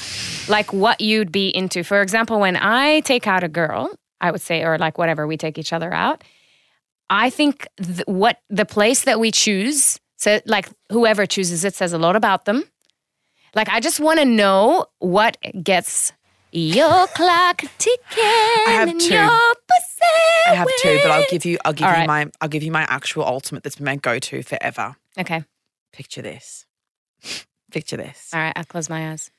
like, 0.48 0.72
what 0.72 1.00
you'd 1.00 1.30
be 1.30 1.48
into. 1.48 1.84
For 1.84 2.02
example, 2.02 2.40
when 2.40 2.56
I 2.56 3.00
take 3.00 3.26
out 3.26 3.44
a 3.44 3.48
girl, 3.48 3.90
I 4.20 4.30
would 4.30 4.40
say, 4.40 4.62
or 4.64 4.78
like 4.78 4.98
whatever, 4.98 5.26
we 5.26 5.36
take 5.36 5.58
each 5.58 5.72
other 5.72 5.92
out. 5.92 6.24
I 7.10 7.30
think 7.30 7.66
th- 7.82 8.02
what 8.06 8.40
the 8.50 8.66
place 8.66 9.04
that 9.04 9.18
we 9.20 9.30
choose, 9.30 9.98
so 10.16 10.40
like 10.46 10.68
whoever 10.90 11.24
chooses 11.26 11.64
it, 11.64 11.74
says 11.74 11.92
a 11.92 11.98
lot 11.98 12.16
about 12.16 12.44
them. 12.44 12.64
Like, 13.54 13.68
I 13.70 13.80
just 13.80 13.98
want 13.98 14.18
to 14.18 14.24
know 14.26 14.86
what 14.98 15.38
gets 15.62 16.12
your 16.52 17.06
clock 17.14 17.62
ticking. 17.78 18.24
have 18.66 18.88
and 18.88 19.00
two. 19.00 19.14
Your 19.14 19.22
I 19.30 20.54
have 20.54 20.68
two, 20.82 20.98
but 21.02 21.10
I'll 21.10 21.24
give 21.30 21.44
you, 21.44 21.58
I'll 21.64 21.72
give 21.72 21.86
All 21.86 21.92
you 21.92 21.98
right. 22.00 22.06
my, 22.06 22.30
I'll 22.40 22.48
give 22.48 22.62
you 22.62 22.70
my 22.72 22.82
actual 22.88 23.24
ultimate 23.24 23.62
that's 23.62 23.76
been 23.76 23.84
my 23.86 23.96
go-to 23.96 24.42
forever. 24.42 24.96
Okay. 25.18 25.44
Picture 25.92 26.22
this. 26.22 26.66
Picture 27.70 27.96
this. 27.96 28.30
All 28.32 28.40
right. 28.40 28.52
I'll 28.56 28.64
close 28.64 28.88
my 28.88 29.12
eyes. 29.12 29.30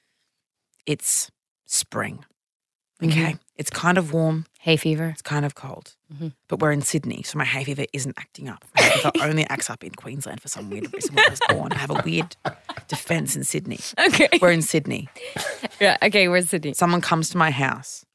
It's 0.86 1.32
spring. 1.66 2.26
Mm-hmm. 3.02 3.12
Okay. 3.20 3.38
It's 3.56 3.70
kind 3.70 3.98
of 3.98 4.14
warm. 4.14 4.46
Hay 4.60 4.76
fever. 4.78 5.08
It's 5.08 5.22
kind 5.22 5.46
of 5.46 5.56
cold. 5.56 5.96
Mm-hmm. 6.14 6.30
But 6.50 6.60
we're 6.60 6.72
in 6.74 6.82
Sydney, 6.82 7.24
so 7.24 7.38
my 7.38 7.46
hay 7.46 7.64
fever 7.64 7.86
isn't 7.94 8.16
acting 8.18 8.50
up. 8.50 8.64
My 8.76 8.82
hay 8.84 9.00
fever 9.12 9.26
only 9.26 9.46
acts 9.50 9.70
up 9.70 9.84
in 9.84 9.92
Queensland 9.92 10.42
for 10.42 10.48
some 10.50 10.70
weird 10.70 10.94
reason 10.94 11.16
when 11.16 11.26
I 11.26 11.30
was 11.30 11.40
born. 11.50 11.72
I 11.72 11.78
have 11.78 11.90
a 11.92 12.02
weird 12.06 12.36
defense 12.88 13.36
in 13.36 13.44
Sydney. 13.44 13.80
Okay. 14.08 14.28
We're 14.42 14.52
in 14.52 14.62
Sydney. 14.62 15.08
Yeah. 15.80 15.98
Okay. 16.04 16.28
Where's 16.28 16.50
Sydney? 16.50 16.74
Someone 16.74 17.02
comes 17.02 17.30
to 17.30 17.38
my 17.38 17.52
house. 17.52 18.06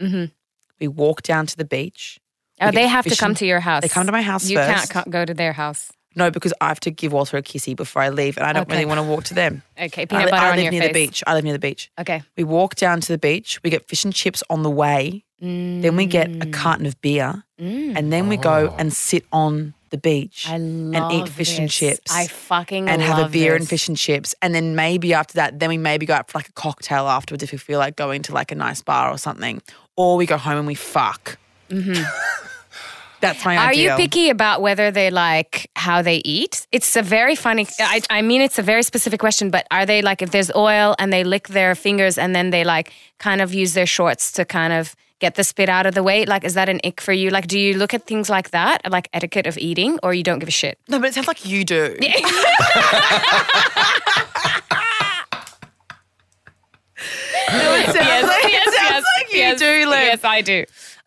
We 0.81 0.89
walk 0.89 1.23
down 1.23 1.47
to 1.47 1.57
the 1.57 1.65
beach. 1.65 2.21
Oh, 2.61 2.71
they 2.71 2.87
have 2.87 3.05
to 3.07 3.17
come 3.17 3.35
to 3.37 3.47
your 3.47 3.61
house. 3.61 3.83
They 3.83 3.89
come 3.89 4.07
to 4.07 4.13
my 4.13 4.23
house 4.23 4.49
You 4.49 4.59
first. 4.59 4.91
can't 4.93 5.05
co- 5.07 5.11
go 5.11 5.25
to 5.25 5.35
their 5.35 5.53
house. 5.53 5.91
No, 6.17 6.31
because 6.31 6.53
I 6.61 6.69
have 6.69 6.81
to 6.81 6.91
give 6.91 7.13
Walter 7.13 7.37
a 7.37 7.43
kissy 7.43 7.75
before 7.77 8.03
I 8.03 8.09
leave, 8.11 8.37
and 8.37 8.47
I 8.47 8.53
don't 8.53 8.63
Okay. 8.63 8.73
really 8.75 8.87
want 8.87 8.99
to 8.99 9.03
walk 9.03 9.25
to 9.25 9.35
them. 9.35 9.63
Okay, 9.79 10.03
I, 10.03 10.05
peanut 10.07 10.25
li- 10.27 10.31
butter 10.31 10.47
I 10.47 10.51
on 10.51 10.57
live 10.57 10.63
your 10.65 10.71
near 10.73 10.81
face. 10.83 10.89
the 10.89 11.07
beach. 11.07 11.23
I 11.27 11.35
live 11.35 11.45
near 11.45 11.53
the 11.53 11.59
beach. 11.59 11.91
Okay. 11.99 12.23
We 12.37 12.45
walk 12.45 12.77
down 12.77 13.01
to 13.01 13.09
the 13.13 13.19
beach. 13.19 13.61
We 13.65 13.71
get 13.71 13.87
fish 13.89 14.05
and 14.05 14.15
chips 14.15 14.43
on 14.49 14.63
the 14.63 14.71
way. 14.71 15.25
Then 15.41 15.95
we 15.97 16.07
get 16.07 16.31
a 16.43 16.47
carton 16.47 16.87
of 16.87 16.99
beer, 17.03 17.45
and 17.59 18.11
then 18.13 18.29
we 18.29 18.37
go 18.39 18.75
and 18.79 18.93
sit 18.93 19.25
on 19.33 19.75
the 19.91 19.99
beach 19.99 20.47
Mm. 20.49 20.51
I 20.51 20.55
and 20.55 21.13
eat 21.13 21.19
love 21.21 21.29
fish 21.29 21.59
and 21.59 21.71
chips. 21.71 22.11
I 22.13 22.27
fucking 22.27 22.89
and 22.89 23.01
have 23.03 23.19
a 23.19 23.23
love 23.23 23.33
beer 23.33 23.55
and 23.55 23.69
fish 23.69 23.87
and 23.87 23.97
chips. 23.97 24.35
And 24.43 24.55
then 24.55 24.75
maybe 24.75 25.13
after 25.15 25.35
that, 25.35 25.61
then 25.61 25.69
we 25.69 25.77
maybe 25.79 26.07
go 26.07 26.15
out 26.15 26.31
for 26.31 26.39
like 26.39 26.49
a 26.49 26.53
cocktail 26.53 27.07
afterwards 27.07 27.43
if 27.45 27.53
we 27.53 27.59
feel 27.59 27.79
like 27.79 27.95
going 27.95 28.23
to 28.23 28.33
like 28.33 28.51
a 28.51 28.55
nice 28.57 28.81
bar 28.83 29.11
or 29.11 29.19
something. 29.19 29.61
Or 29.97 30.17
we 30.17 30.25
go 30.27 30.37
home 30.39 30.57
and 30.59 30.67
we 30.67 30.75
fuck. 30.75 31.39
That's 33.25 33.45
my. 33.45 33.57
Are 33.57 33.71
ideal. 33.71 33.93
you 33.93 33.97
picky 33.97 34.31
about 34.31 34.63
whether 34.63 34.91
they 34.91 35.11
like 35.11 35.71
how 35.77 36.03
they 36.03 36.17
eat? 36.25 36.67
It's 36.73 36.97
a 36.97 37.03
very 37.03 37.35
funny. 37.35 37.67
I, 37.79 38.03
I 38.11 38.23
mean, 38.23 38.41
it's 38.41 38.59
a 38.59 38.63
very 38.63 38.83
specific 38.83 39.21
question. 39.21 39.51
But 39.51 39.67
are 39.71 39.87
they 39.87 40.03
like 40.03 40.23
if 40.23 40.31
there's 40.31 40.51
oil 40.55 40.95
and 40.99 41.13
they 41.13 41.25
lick 41.25 41.49
their 41.49 41.75
fingers 41.75 42.19
and 42.19 42.35
then 42.35 42.51
they 42.51 42.65
like 42.65 42.93
kind 43.19 43.41
of 43.41 43.55
use 43.55 43.75
their 43.75 43.87
shorts 43.87 44.33
to 44.33 44.45
kind 44.45 44.73
of 44.73 44.95
get 45.21 45.37
the 45.37 45.45
spit 45.45 45.69
out 45.69 45.87
of 45.87 45.95
the 45.95 46.03
way? 46.03 46.25
Like, 46.27 46.45
is 46.45 46.55
that 46.55 46.69
an 46.69 46.81
ick 46.85 47.01
for 47.01 47.13
you? 47.13 47.31
Like, 47.31 47.47
do 47.47 47.59
you 47.59 47.77
look 47.77 47.95
at 47.95 48.07
things 48.07 48.29
like 48.29 48.51
that, 48.51 48.91
like 48.91 49.09
etiquette 49.13 49.47
of 49.47 49.57
eating, 49.59 49.99
or 50.03 50.13
you 50.15 50.23
don't 50.23 50.39
give 50.39 50.49
a 50.49 50.53
shit? 50.53 50.79
No, 50.89 50.99
but 50.99 51.09
it 51.09 51.15
sounds 51.15 51.29
like 51.29 51.47
you 51.47 51.65
do. 51.65 51.97
No, 57.53 57.75
it 57.75 57.87
sounds 57.87 58.27
like, 58.27 58.45
it 58.45 58.75
sounds 58.75 59.07
like 59.17 59.33
you 59.33 59.39
yes, 59.39 59.59
do, 59.59 59.89
Liv. 59.89 60.01
Yes, 60.01 60.25
I 60.25 60.41
do. 60.41 60.65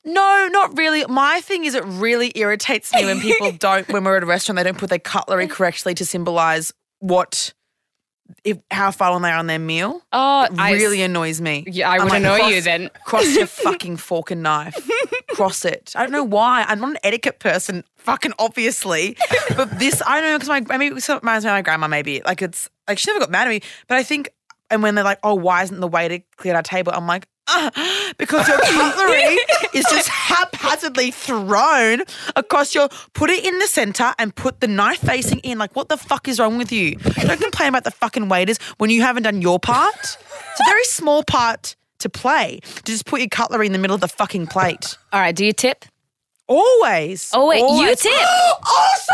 No, 0.08 0.48
not 0.52 0.78
really. 0.78 1.06
My 1.08 1.42
thing 1.42 1.66
is, 1.66 1.76
it 1.76 1.84
really 1.86 2.32
irritates 2.36 2.94
me 2.94 3.06
when 3.06 3.20
people 3.20 3.52
don't, 3.60 3.88
when 3.90 4.04
we're 4.04 4.18
at 4.18 4.24
a 4.24 4.26
restaurant, 4.26 4.56
they 4.58 4.64
don't 4.64 4.78
put 4.78 4.90
their 4.90 5.00
cutlery 5.00 5.48
correctly 5.48 5.94
to 5.96 6.06
symbolize 6.06 6.74
what, 7.00 7.54
if 8.44 8.58
how 8.72 8.92
far 8.92 9.10
along 9.10 9.22
they 9.24 9.30
are 9.30 9.38
on 9.38 9.48
their 9.48 9.60
meal. 9.60 10.02
Oh, 10.14 10.44
It 10.46 10.52
I- 10.58 10.72
really 10.74 11.02
annoys 11.02 11.40
me. 11.42 11.66
Yeah, 11.68 11.90
I 11.92 12.00
would 12.00 12.10
like, 12.10 12.20
annoy 12.22 12.38
cross- 12.38 12.52
you 12.52 12.62
then. 12.62 12.90
Cross 13.06 13.36
your 13.36 13.46
fucking 13.66 13.98
fork 13.98 14.32
and 14.32 14.42
knife. 14.42 14.76
cross 15.30 15.66
it. 15.66 15.92
I 15.96 16.04
don't 16.04 16.12
know 16.14 16.24
why. 16.24 16.64
I'm 16.68 16.80
not 16.80 16.92
an 16.92 16.98
etiquette 17.04 17.40
person, 17.40 17.84
fucking 17.98 18.32
obviously. 18.40 19.18
But 19.56 19.78
this, 19.80 20.02
I 20.06 20.22
don't 20.22 20.32
know, 20.32 20.38
because 20.40 20.50
my, 20.50 20.74
I 20.74 20.78
mean, 20.78 20.96
it 20.98 21.08
reminds 21.10 21.44
me 21.46 21.50
of 21.52 21.56
my 21.56 21.62
grandma 21.62 21.88
maybe. 21.88 22.22
Like, 22.26 22.42
it's, 22.42 22.70
like, 22.88 22.98
she 23.00 23.10
never 23.12 23.20
got 23.22 23.32
mad 23.32 23.48
at 23.48 23.50
me. 23.50 23.62
But 23.88 23.98
I 23.98 24.04
think, 24.04 24.30
and 24.70 24.84
when 24.84 24.96
they're 24.96 25.04
like, 25.04 25.20
oh, 25.24 25.36
why 25.36 25.64
isn't 25.64 25.80
the 25.80 25.88
waiter 25.88 26.20
cleared 26.38 26.56
our 26.56 26.62
table? 26.64 26.92
I'm 26.96 27.08
like, 27.08 27.28
because 28.18 28.48
your 28.48 28.60
cutlery 28.60 29.38
is 29.74 29.86
just 29.90 30.10
haphazardly 30.10 31.12
thrown 31.12 32.02
across 32.36 32.76
your, 32.76 32.90
put 33.14 33.30
it 33.30 33.46
in 33.46 33.58
the 33.60 33.68
center 33.68 34.14
and 34.20 34.36
put 34.36 34.60
the 34.60 34.68
knife 34.68 35.00
facing 35.00 35.40
in. 35.40 35.58
Like, 35.58 35.76
what 35.76 35.90
the 35.90 35.98
fuck 35.98 36.28
is 36.28 36.40
wrong 36.40 36.58
with 36.58 36.72
you? 36.72 36.96
Don't 36.96 37.40
complain 37.40 37.70
about 37.70 37.84
the 37.84 37.92
fucking 37.92 38.30
waiters 38.30 38.58
when 38.78 38.90
you 38.90 39.02
haven't 39.02 39.24
done 39.24 39.42
your 39.42 39.60
part. 39.60 39.96
It's 39.96 40.60
a 40.60 40.70
very 40.70 40.84
small 40.86 41.24
part 41.24 41.76
to 42.00 42.10
play 42.10 42.60
to 42.76 42.84
just 42.84 43.06
put 43.06 43.22
your 43.22 43.30
cutlery 43.30 43.66
in 43.66 43.72
the 43.74 43.80
middle 43.80 43.96
of 43.96 44.02
the 44.02 44.08
fucking 44.08 44.48
plate. 44.48 44.98
All 45.12 45.20
right. 45.20 45.36
Do 45.36 45.46
you 45.46 45.54
tip? 45.54 45.86
Always. 46.48 47.30
Oh, 47.34 47.48
wait, 47.50 47.60
you 47.60 47.66
Always. 47.66 48.02
tip? 48.02 48.14
also, 48.14 49.14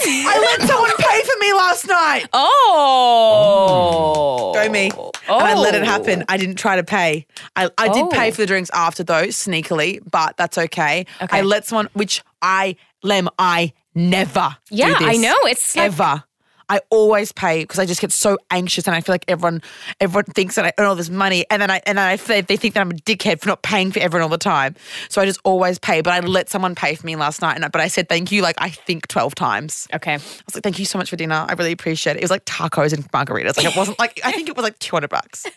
I 0.00 0.56
let 0.58 0.62
someone 0.68 0.90
pay 0.98 1.22
for 1.22 1.38
me 1.40 1.52
last 1.52 1.86
night. 1.86 2.26
Oh. 2.32 4.52
Go 4.54 4.68
me. 4.70 4.90
Oh. 4.96 5.10
And 5.28 5.42
I 5.42 5.54
let 5.54 5.74
it 5.74 5.82
oh. 5.82 5.84
happen. 5.84 6.24
I 6.28 6.36
didn't 6.36 6.56
try 6.56 6.76
to 6.76 6.84
pay. 6.84 7.26
I, 7.54 7.70
I 7.78 7.88
did 7.88 8.04
Oh. 8.04 8.08
pay 8.08 8.30
for 8.30 8.38
the 8.42 8.46
drinks 8.46 8.70
after 8.74 9.04
though, 9.04 9.26
sneakily, 9.26 10.00
but 10.10 10.36
that's 10.36 10.58
okay. 10.58 11.06
Okay. 11.22 11.38
I 11.38 11.42
let 11.42 11.66
someone, 11.66 11.88
which 11.92 12.22
I, 12.42 12.76
Lem, 13.02 13.28
I 13.38 13.72
never. 13.94 14.56
do 14.68 14.76
Yeah, 14.76 14.94
I 14.98 15.12
this. 15.12 15.22
know. 15.22 15.36
It's 15.44 15.76
like- 15.76 15.86
ever. 15.86 16.24
I 16.68 16.80
always 16.90 17.32
pay 17.32 17.62
because 17.62 17.78
I 17.78 17.86
just 17.86 18.00
get 18.00 18.12
so 18.12 18.38
anxious 18.50 18.86
and 18.86 18.96
I 18.96 19.00
feel 19.00 19.12
like 19.12 19.24
everyone 19.28 19.62
everyone 20.00 20.24
thinks 20.24 20.56
that 20.56 20.64
I 20.64 20.72
earn 20.78 20.86
all 20.86 20.94
this 20.96 21.10
money 21.10 21.44
and 21.50 21.62
then 21.62 21.70
I 21.70 21.80
and 21.86 21.98
then 21.98 22.06
I 22.08 22.16
feel 22.16 22.42
they 22.42 22.56
think 22.56 22.74
that 22.74 22.80
I'm 22.80 22.90
a 22.90 22.94
dickhead 22.94 23.40
for 23.40 23.48
not 23.48 23.62
paying 23.62 23.92
for 23.92 24.00
everyone 24.00 24.22
all 24.22 24.28
the 24.28 24.38
time. 24.38 24.74
So 25.08 25.20
I 25.20 25.26
just 25.26 25.40
always 25.44 25.78
pay. 25.78 26.00
But 26.00 26.12
I 26.12 26.20
let 26.20 26.48
someone 26.50 26.74
pay 26.74 26.94
for 26.94 27.06
me 27.06 27.16
last 27.16 27.40
night 27.42 27.54
and 27.56 27.64
I, 27.64 27.68
but 27.68 27.80
I 27.80 27.88
said 27.88 28.08
thank 28.08 28.32
you 28.32 28.42
like 28.42 28.56
I 28.58 28.70
think 28.70 29.08
twelve 29.08 29.34
times. 29.34 29.86
Okay. 29.94 30.14
I 30.14 30.16
was 30.16 30.54
like, 30.54 30.62
thank 30.62 30.78
you 30.78 30.84
so 30.84 30.98
much 30.98 31.10
for 31.10 31.16
dinner. 31.16 31.46
I 31.48 31.52
really 31.54 31.72
appreciate 31.72 32.16
it. 32.16 32.20
It 32.20 32.24
was 32.24 32.30
like 32.30 32.44
tacos 32.44 32.92
and 32.92 33.10
margaritas. 33.12 33.56
Like 33.56 33.66
it 33.66 33.76
wasn't 33.76 33.98
like 33.98 34.20
I 34.24 34.32
think 34.32 34.48
it 34.48 34.56
was 34.56 34.64
like 34.64 34.78
two 34.78 34.96
hundred 34.96 35.10
bucks. 35.10 35.46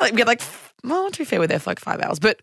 Like 0.00 0.14
we 0.14 0.20
had 0.20 0.28
like 0.28 0.40
well, 0.82 1.10
to 1.10 1.18
be 1.18 1.24
fair, 1.24 1.38
we 1.38 1.44
we're 1.44 1.48
there 1.48 1.58
for 1.58 1.70
like 1.70 1.80
five 1.80 2.00
hours. 2.00 2.18
But 2.18 2.40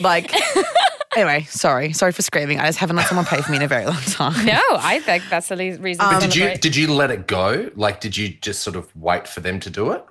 like 0.00 0.32
anyway, 1.16 1.42
sorry. 1.48 1.92
Sorry 1.92 2.12
for 2.12 2.22
screaming. 2.22 2.60
I 2.60 2.66
just 2.66 2.78
haven't 2.78 2.96
let 2.96 3.06
someone 3.06 3.26
pay 3.26 3.40
for 3.42 3.50
me 3.50 3.56
in 3.58 3.62
a 3.62 3.68
very 3.68 3.86
long 3.86 4.00
time. 4.02 4.46
No, 4.50 4.60
I 4.70 5.00
think 5.00 5.24
that's 5.28 5.48
the 5.48 5.56
reason. 5.56 6.04
Um, 6.04 6.20
to 6.20 6.26
Did 6.26 6.36
you 6.36 6.54
did 6.56 6.76
you 6.76 6.92
let 6.92 7.10
it 7.10 7.26
go? 7.26 7.70
Like, 7.76 8.00
did 8.00 8.16
you 8.16 8.30
just 8.40 8.62
sort 8.62 8.76
of 8.76 8.94
wait 8.96 9.28
for 9.28 9.40
them 9.40 9.60
to 9.60 9.70
do 9.70 9.90
it, 9.92 10.04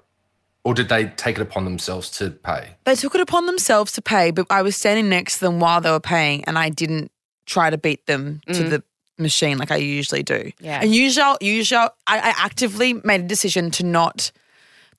or 0.64 0.74
did 0.74 0.90
they 0.90 1.06
take 1.06 1.38
it 1.38 1.42
upon 1.42 1.66
themselves 1.66 2.10
to 2.20 2.32
pay? 2.32 2.76
They 2.86 2.96
took 2.96 3.16
it 3.16 3.22
upon 3.22 3.46
themselves 3.46 3.92
to 3.94 4.02
pay, 4.02 4.32
but 4.32 4.46
I 4.50 4.62
was 4.62 4.76
standing 4.76 5.10
next 5.10 5.40
to 5.40 5.46
them 5.46 5.60
while 5.60 5.82
they 5.82 5.92
were 5.92 6.00
paying 6.00 6.44
and 6.46 6.58
I 6.58 6.70
didn't 6.70 7.12
try 7.46 7.70
to 7.70 7.78
beat 7.78 8.06
them 8.06 8.42
to 8.54 8.64
the 8.64 8.84
machine 9.18 9.58
like 9.58 9.72
I 9.72 9.78
usually 9.78 10.24
do. 10.24 10.52
Yeah. 10.60 10.80
And 10.82 10.94
usually 10.94 11.36
usually 11.42 11.80
I, 11.80 11.90
I 12.08 12.34
actively 12.38 12.94
made 12.94 13.22
a 13.22 13.28
decision 13.28 13.72
to 13.72 13.86
not 13.86 14.32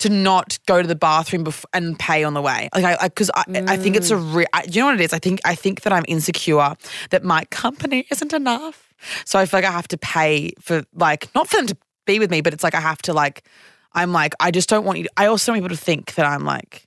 to 0.01 0.09
not 0.09 0.59
go 0.67 0.81
to 0.81 0.89
the 0.89 0.95
bathroom 0.95 1.45
bef- 1.45 1.65
and 1.73 1.99
pay 1.99 2.25
on 2.25 2.35
the 2.35 2.43
way. 2.43 2.69
Like 2.75 2.85
I 2.85 3.09
because 3.09 3.31
I, 3.35 3.45
I, 3.69 3.77
think 3.77 3.97
it's 3.97 4.11
a 4.11 4.15
mm. 4.15 4.35
re- 4.35 4.47
I, 4.53 4.65
you 4.69 4.81
know 4.81 4.87
what 4.87 4.95
it 4.95 5.01
is? 5.03 5.13
I 5.13 5.19
think 5.19 5.41
I 5.45 5.55
think 5.55 5.83
that 5.83 5.93
I'm 5.93 6.05
insecure 6.09 6.75
that 7.11 7.23
my 7.23 7.45
company 7.51 8.07
isn't 8.11 8.33
enough. 8.33 8.93
So 9.25 9.39
I 9.39 9.47
feel 9.47 9.59
like 9.59 9.69
I 9.69 9.73
have 9.73 9.89
to 9.89 9.99
pay 9.99 10.53
for 10.59 10.85
like 10.95 11.33
not 11.35 11.49
for 11.49 11.59
them 11.59 11.67
to 11.69 11.77
be 12.07 12.19
with 12.19 12.31
me, 12.31 12.41
but 12.41 12.53
it's 12.53 12.65
like 12.65 12.75
I 12.75 12.81
have 12.81 13.01
to 13.03 13.13
like 13.13 13.45
I'm 13.93 14.13
like 14.13 14.35
I 14.41 14.51
just 14.51 14.69
don't 14.69 14.85
want 14.85 14.99
you. 14.99 15.05
To, 15.05 15.11
I 15.17 15.27
also 15.27 15.53
don't 15.53 15.61
want 15.61 15.71
people 15.71 15.77
to 15.77 15.85
think 15.85 16.15
that 16.15 16.27
I'm 16.27 16.45
like 16.45 16.87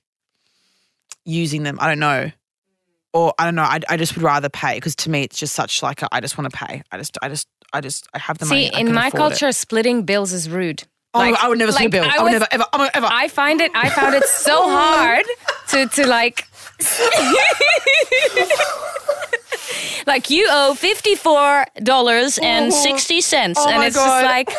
using 1.24 1.62
them. 1.62 1.78
I 1.80 1.88
don't 1.88 2.00
know. 2.00 2.30
Or 3.12 3.32
I 3.38 3.44
don't 3.44 3.54
know. 3.54 3.62
I, 3.62 3.78
I 3.88 3.96
just 3.96 4.16
would 4.16 4.24
rather 4.24 4.48
pay 4.48 4.74
because 4.74 4.96
to 4.96 5.10
me 5.10 5.22
it's 5.22 5.38
just 5.38 5.54
such 5.54 5.84
like 5.84 6.02
a, 6.02 6.08
I 6.10 6.20
just 6.20 6.36
want 6.36 6.50
to 6.50 6.56
pay. 6.56 6.82
I 6.90 6.98
just 6.98 7.16
I 7.22 7.28
just 7.28 7.46
I 7.72 7.80
just 7.80 8.08
I 8.12 8.18
have 8.18 8.38
the 8.38 8.46
money. 8.46 8.70
See, 8.70 8.80
in 8.80 8.92
my 8.92 9.06
afford 9.06 9.14
it. 9.14 9.16
culture, 9.16 9.52
splitting 9.52 10.02
bills 10.02 10.32
is 10.32 10.50
rude. 10.50 10.82
Oh, 11.14 11.18
Like- 11.20 11.36
I 11.42 11.48
would 11.48 11.58
never 11.58 11.72
see 11.72 11.86
a 11.86 11.88
bill. 11.88 12.04
I 12.04 12.16
I, 12.18 12.22
would 12.22 12.32
never 12.32 12.46
ever. 12.50 12.64
ever, 12.72 12.90
ever. 12.92 13.08
I 13.10 13.28
find 13.28 13.60
it. 13.60 13.70
I 13.74 13.88
found 13.90 14.14
it 14.14 14.24
so 14.24 14.62
hard 14.68 15.24
to 15.68 15.86
to 15.86 16.06
like. 16.06 16.46
like 20.06 20.30
you 20.30 20.46
owe 20.50 20.74
fifty 20.74 21.14
four 21.14 21.64
dollars 21.82 22.38
and 22.42 22.72
sixty 22.72 23.20
cents, 23.20 23.58
Oh, 23.58 23.64
oh 23.66 23.70
and 23.70 23.78
my 23.78 23.86
it's 23.86 23.96
God. 23.96 24.22
just 24.22 24.30
like 24.30 24.50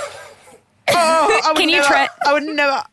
Oh, 0.88 1.42
I 1.44 1.48
would 1.50 1.58
Can 1.58 1.70
you 1.70 1.78
never, 1.78 1.88
try- 1.88 2.08
I 2.26 2.34
would 2.34 2.44
never 2.44 2.84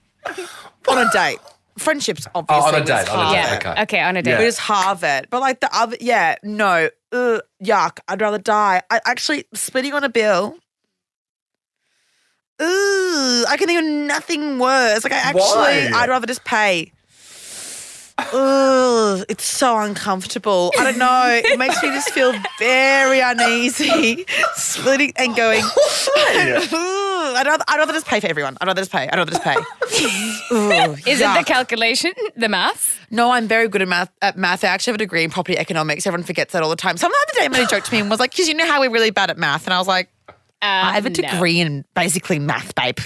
on 0.88 0.98
a 1.07 1.11
date. 1.12 1.38
Friendships, 1.79 2.27
oh, 2.35 2.44
obviously. 2.48 2.77
on 2.77 2.83
a 2.83 2.85
date, 2.85 3.09
on 3.11 3.18
a 3.18 3.31
date, 3.31 3.37
yeah, 3.37 3.55
okay. 3.72 3.83
okay. 3.83 4.01
on 4.01 4.16
a 4.16 4.22
date. 4.22 4.31
Yeah. 4.33 4.40
It 4.40 4.46
is 4.46 4.59
Harvard, 4.59 5.27
but 5.31 5.40
like 5.40 5.61
the 5.61 5.75
other, 5.75 5.96
yeah, 6.01 6.37
no, 6.42 6.90
ugh, 7.12 7.40
yuck. 7.64 7.98
I'd 8.09 8.20
rather 8.20 8.38
die. 8.38 8.83
I 8.90 9.01
actually 9.07 9.44
splitting 9.55 9.94
on 9.94 10.05
a 10.05 10.09
bill. 10.11 10.55
Ooh, 12.62 13.44
I 13.48 13.57
can 13.57 13.66
think 13.66 13.81
of 13.81 13.85
nothing 13.87 14.59
worse. 14.59 15.03
Like 15.05 15.12
I 15.12 15.16
actually, 15.18 15.40
Why? 15.40 15.90
I'd 15.94 16.09
rather 16.09 16.27
just 16.27 16.44
pay. 16.44 16.92
Ugh, 18.18 19.25
it's 19.29 19.44
so 19.44 19.79
uncomfortable. 19.79 20.70
I 20.79 20.85
don't 20.85 20.98
know. 20.98 21.40
It 21.44 21.59
makes 21.59 21.83
me 21.83 21.88
just 21.90 22.11
feel 22.11 22.33
very 22.59 23.20
uneasy, 23.20 24.25
splitting 24.55 25.12
and 25.16 25.35
going. 25.35 25.61
Ooh, 25.64 25.68
I'd 27.35 27.44
rather, 27.46 27.64
I'd 27.66 27.79
rather 27.79 27.92
just 27.92 28.07
pay 28.07 28.20
for 28.20 28.29
everyone. 28.29 28.57
I'd 28.61 28.66
rather 28.68 28.83
just 28.83 28.92
pay. 28.92 29.09
I'd 29.09 29.16
rather 29.16 29.31
just 29.33 29.42
pay. 29.42 29.57
Ooh, 30.55 30.92
Is 31.07 31.20
it 31.20 31.25
yuck. 31.25 31.38
the 31.38 31.44
calculation, 31.44 32.12
the 32.37 32.48
math? 32.48 33.01
No, 33.11 33.33
I'm 33.33 33.48
very 33.48 33.66
good 33.68 33.83
at 33.83 33.88
math. 33.88 34.11
At 34.20 34.37
math, 34.37 34.62
I 34.62 34.68
actually 34.68 34.92
have 34.92 34.96
a 34.96 35.05
degree 35.05 35.25
in 35.25 35.31
property 35.31 35.59
economics. 35.59 36.07
Everyone 36.07 36.25
forgets 36.25 36.53
that 36.53 36.62
all 36.62 36.70
the 36.70 36.77
time. 36.77 36.96
Someone 36.98 37.18
the 37.29 37.33
other 37.40 37.48
day 37.48 37.59
made 37.59 37.66
a 37.66 37.68
joke 37.70 37.85
to 37.85 37.92
me 37.92 38.01
and 38.01 38.11
was 38.11 38.20
like, 38.20 38.31
"Because 38.33 38.46
you 38.46 38.55
know 38.55 38.66
how 38.66 38.81
we're 38.81 38.90
really 38.90 39.11
bad 39.11 39.31
at 39.31 39.38
math," 39.38 39.66
and 39.66 39.75
I 39.75 39.79
was 39.79 39.88
like, 39.88 40.11
"I 40.62 40.92
have 40.92 41.07
a 41.07 41.11
no. 41.11 41.14
degree 41.14 41.61
in 41.61 41.85
basically 41.94 42.38
math, 42.38 42.75
babe." 42.75 42.98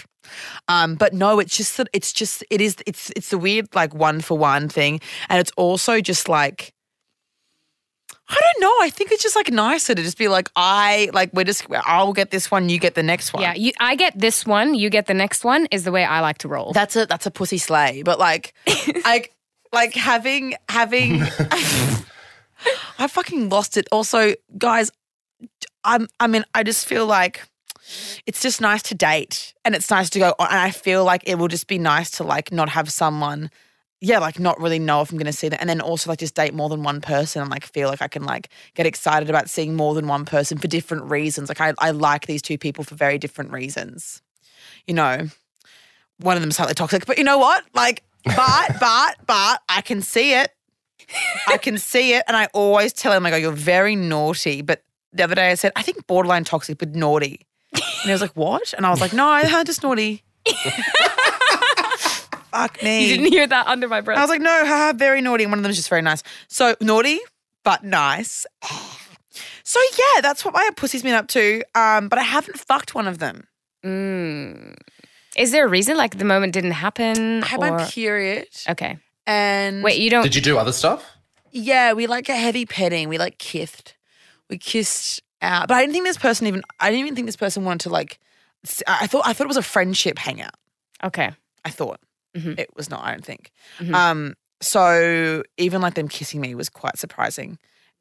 Um, 0.69 0.97
but 0.97 1.13
no, 1.13 1.39
it's 1.39 1.57
just 1.57 1.77
that 1.77 1.89
it's 1.93 2.13
just 2.13 2.45
it 2.51 2.61
is 2.61 2.77
it's 2.87 3.11
it's 3.17 3.31
the 3.31 3.39
weird 3.39 3.75
like 3.75 3.95
one 3.95 4.21
for 4.21 4.37
one 4.37 4.69
thing, 4.69 5.01
and 5.29 5.41
it's 5.41 5.53
also 5.57 6.01
just 6.01 6.29
like. 6.29 6.73
I 8.29 8.35
don't 8.35 8.61
know. 8.61 8.75
I 8.81 8.91
think 8.91 9.13
it's 9.13 9.23
just 9.23 9.37
like 9.37 9.53
nicer 9.53 9.95
to 9.95 10.03
just 10.03 10.19
be 10.19 10.27
like, 10.27 10.51
I 10.57 11.11
like 11.13 11.33
we're 11.33 11.45
just 11.45 11.65
I'll 11.71 12.13
get 12.13 12.33
this 12.33 12.51
one, 12.51 12.69
you 12.69 12.81
get 12.81 12.97
the 12.97 13.03
next 13.05 13.33
one. 13.33 13.41
Yeah, 13.41 13.55
you, 13.55 13.71
I 13.79 13.95
get 13.95 14.19
this 14.19 14.45
one, 14.45 14.75
you 14.75 14.91
get 14.91 15.07
the 15.07 15.15
next 15.15 15.45
one. 15.45 15.67
Is 15.71 15.85
the 15.85 15.93
way 15.93 16.05
I 16.05 16.19
like 16.19 16.39
to 16.39 16.49
roll. 16.49 16.73
That's 16.73 16.97
a 16.97 17.07
that's 17.07 17.27
a 17.27 17.31
pussy 17.31 17.59
sleigh. 17.59 18.03
But 18.03 18.19
like, 18.19 18.53
like, 19.05 19.33
like 19.73 19.95
having 19.95 20.55
having, 20.69 21.23
I 22.99 23.07
fucking 23.07 23.49
lost 23.49 23.77
it. 23.77 23.87
Also, 23.93 24.35
guys, 24.59 24.91
I'm. 25.87 26.09
I 26.21 26.27
mean, 26.27 26.45
I 26.55 26.63
just 26.63 26.87
feel 26.87 27.07
like 27.07 27.43
it's 28.27 28.43
just 28.43 28.61
nice 28.61 28.83
to 28.85 28.95
date, 28.95 29.55
and 29.65 29.75
it's 29.75 29.91
nice 29.91 30.11
to 30.11 30.19
go. 30.19 30.35
on 30.39 30.49
And 30.51 30.59
I 30.59 30.71
feel 30.71 31.05
like 31.05 31.23
it 31.27 31.37
will 31.39 31.49
just 31.49 31.67
be 31.67 31.79
nice 31.79 32.11
to 32.13 32.25
like 32.25 32.53
not 32.53 32.69
have 32.71 32.91
someone. 32.91 33.51
Yeah, 34.03 34.19
like 34.19 34.39
not 34.39 34.61
really 34.61 34.79
know 34.79 35.01
if 35.01 35.11
I'm 35.11 35.17
going 35.17 35.25
to 35.25 35.33
see 35.33 35.49
them. 35.49 35.57
and 35.59 35.71
then 35.71 35.81
also 35.81 36.11
like 36.11 36.19
just 36.19 36.35
date 36.35 36.53
more 36.53 36.69
than 36.69 36.83
one 36.83 37.01
person, 37.01 37.41
and 37.41 37.51
like 37.51 37.65
feel 37.65 37.89
like 37.89 38.03
I 38.03 38.09
can 38.09 38.25
like 38.25 38.51
get 38.75 38.85
excited 38.85 39.31
about 39.31 39.49
seeing 39.49 39.75
more 39.75 39.95
than 39.95 40.07
one 40.07 40.27
person 40.27 40.59
for 40.59 40.69
different 40.69 41.05
reasons. 41.05 41.49
Like 41.49 41.63
I, 41.63 41.73
I 41.79 41.93
like 41.93 42.27
these 42.27 42.43
two 42.43 42.59
people 42.59 42.85
for 42.85 42.95
very 42.95 43.17
different 43.17 43.53
reasons. 43.53 44.21
You 44.87 44.95
know, 44.95 45.29
one 46.19 46.37
of 46.37 46.43
them 46.43 46.51
is 46.51 46.57
slightly 46.57 46.75
toxic, 46.75 47.07
but 47.07 47.19
you 47.19 47.25
know 47.25 47.39
what? 47.39 47.65
Like, 47.75 48.03
but, 48.25 48.77
but, 48.81 49.17
but 49.27 49.63
I 49.69 49.81
can 49.83 50.03
see 50.03 50.35
it. 50.35 50.53
I 51.47 51.57
can 51.57 51.79
see 51.79 52.15
it. 52.15 52.25
And 52.27 52.37
I 52.37 52.49
always 52.53 52.93
tell 52.93 53.13
him, 53.13 53.25
I 53.27 53.31
go, 53.31 53.37
you're 53.37 53.53
very 53.53 53.97
naughty. 53.97 54.63
But 54.63 54.83
the 55.17 55.25
other 55.25 55.35
day 55.35 55.51
I 55.51 55.55
said, 55.55 55.73
I 55.77 55.83
think 55.83 56.07
borderline 56.07 56.45
toxic, 56.45 56.79
but 56.79 56.95
naughty. 56.95 57.47
And 57.73 57.83
he 58.05 58.13
was 58.13 58.21
like, 58.21 58.37
what? 58.37 58.73
And 58.75 58.87
I 58.87 58.91
was 58.91 59.01
like, 59.01 59.13
no, 59.13 59.29
I'm 59.29 59.65
just 59.65 59.83
naughty. 59.83 60.23
Fuck 62.53 62.83
me. 62.83 63.07
you 63.07 63.17
didn't 63.17 63.33
hear 63.33 63.47
that 63.47 63.67
under 63.67 63.89
my 63.89 64.01
breath. 64.01 64.19
I 64.19 64.23
was 64.23 64.31
like, 64.31 64.41
no, 64.41 64.65
haha, 64.65 64.93
very 64.95 65.21
naughty. 65.21 65.45
And 65.45 65.53
one 65.53 65.59
of 65.59 65.63
them 65.63 65.71
is 65.71 65.77
just 65.77 65.91
very 65.91 66.01
nice. 66.03 66.23
So 66.49 66.75
naughty, 66.81 67.21
but 67.65 67.85
nice. 67.85 68.47
So 69.65 69.81
yeah, 69.99 70.21
that's 70.21 70.45
what 70.45 70.55
my 70.55 70.71
pussy's 70.77 71.03
been 71.03 71.15
up 71.15 71.27
to. 71.29 71.61
Um, 71.75 72.09
but 72.09 72.21
I 72.21 72.23
haven't 72.23 72.57
fucked 72.57 72.95
one 72.95 73.09
of 73.09 73.19
them. 73.19 73.49
Mm. 73.85 74.77
Is 75.37 75.51
there 75.51 75.67
a 75.67 75.69
reason? 75.69 75.97
Like 75.97 76.19
the 76.19 76.25
moment 76.25 76.53
didn't 76.53 76.71
happen? 76.71 77.43
I 77.43 77.47
had 77.47 77.59
or- 77.61 77.77
my 77.77 77.85
period. 77.85 78.47
okay. 78.69 78.99
And 79.27 79.83
Wait, 79.83 79.99
you 79.99 80.09
don't. 80.09 80.23
Did 80.23 80.37
you 80.37 80.41
do 80.41 80.57
other 80.57 80.71
stuff? 80.71 81.05
Yeah, 81.51 81.95
we 81.95 82.07
like 82.07 82.29
a 82.29 82.37
heavy 82.37 82.65
petting. 82.65 83.09
We 83.09 83.19
like 83.19 83.39
kissed. 83.39 83.96
We 84.51 84.59
kissed 84.59 85.23
out, 85.43 85.69
but 85.69 85.75
I 85.75 85.81
didn't 85.81 85.93
think 85.95 86.05
this 86.05 86.17
person 86.19 86.47
even. 86.47 86.63
I 86.81 86.91
didn't 86.91 87.01
even 87.01 87.15
think 87.17 87.27
this 87.27 87.37
person 87.37 87.65
wanted 87.65 87.81
to 87.85 87.91
like. 87.91 88.19
s- 88.65 88.83
I 88.87 88.99
I 89.03 89.07
thought 89.07 89.27
I 89.27 89.33
thought 89.33 89.45
it 89.45 89.49
was 89.49 89.57
a 89.57 89.63
friendship 89.63 90.19
hangout. 90.19 90.55
okay. 91.05 91.33
I 91.65 91.71
thought 91.71 92.01
Mhm. 92.37 92.59
it 92.59 92.71
was 92.77 92.89
not. 92.91 93.05
I 93.05 93.11
don't 93.11 93.25
think. 93.25 93.51
Mhm. 93.79 93.95
Um. 93.95 94.35
So 94.61 95.43
even 95.59 95.81
like 95.83 95.95
them 95.95 96.09
kissing 96.09 96.41
me 96.41 96.55
was 96.55 96.69
quite 96.69 96.97
surprising, 96.99 97.59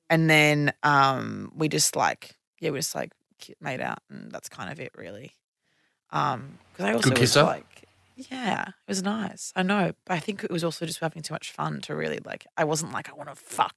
and 0.09 0.29
then 0.29 0.71
um 0.83 1.51
we 1.55 1.67
just 1.67 1.95
like 1.95 2.35
yeah 2.59 2.69
we 2.69 2.79
just 2.79 2.95
like 2.95 3.11
made 3.59 3.81
out 3.81 3.99
and 4.09 4.31
that's 4.31 4.47
kind 4.49 4.71
of 4.71 4.79
it 4.79 4.91
really. 4.95 5.33
Um. 6.11 6.59
Because 6.73 6.85
I 6.85 6.93
also 6.93 7.09
was 7.09 7.19
kisser? 7.19 7.43
like. 7.43 7.83
Yeah, 8.31 8.67
it 8.69 8.73
was 8.87 9.03
nice. 9.03 9.51
I 9.57 9.63
know, 9.63 9.91
but 10.05 10.13
I 10.13 10.19
think 10.19 10.41
it 10.45 10.49
was 10.51 10.63
also 10.63 10.85
just 10.85 10.99
having 10.99 11.21
too 11.21 11.33
much 11.33 11.51
fun 11.51 11.81
to 11.81 11.95
really 11.95 12.19
like. 12.23 12.45
I 12.55 12.63
wasn't 12.63 12.93
like 12.93 13.09
I 13.09 13.13
want 13.13 13.27
to 13.29 13.35
fuck. 13.35 13.75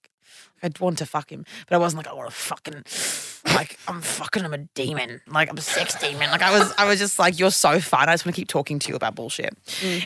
I'd 0.63 0.79
want 0.81 0.99
to 0.99 1.07
fuck 1.07 1.31
him, 1.31 1.45
but 1.69 1.77
I 1.77 1.79
wasn't 1.79 2.05
like 2.05 2.13
I 2.13 2.17
want 2.17 2.31
to 2.31 2.35
fucking 2.35 2.85
like 3.55 3.79
I'm 3.87 4.01
fucking 4.01 4.45
I'm 4.45 4.55
a 4.55 4.59
demon, 4.59 5.21
like 5.29 5.51
I'm 5.51 5.57
a 5.57 5.61
sex 5.61 5.95
demon. 6.01 6.31
Like 6.31 6.43
I 6.43 6.57
was, 6.59 6.75
I 6.77 6.87
was 6.87 6.99
just 6.99 7.19
like 7.19 7.39
you're 7.39 7.51
so 7.51 7.81
fun. 7.81 8.09
I 8.09 8.13
just 8.13 8.27
want 8.27 8.35
to 8.35 8.41
keep 8.41 8.49
talking 8.49 8.79
to 8.81 8.89
you 8.89 8.97
about 8.97 9.15
bullshit. 9.15 9.57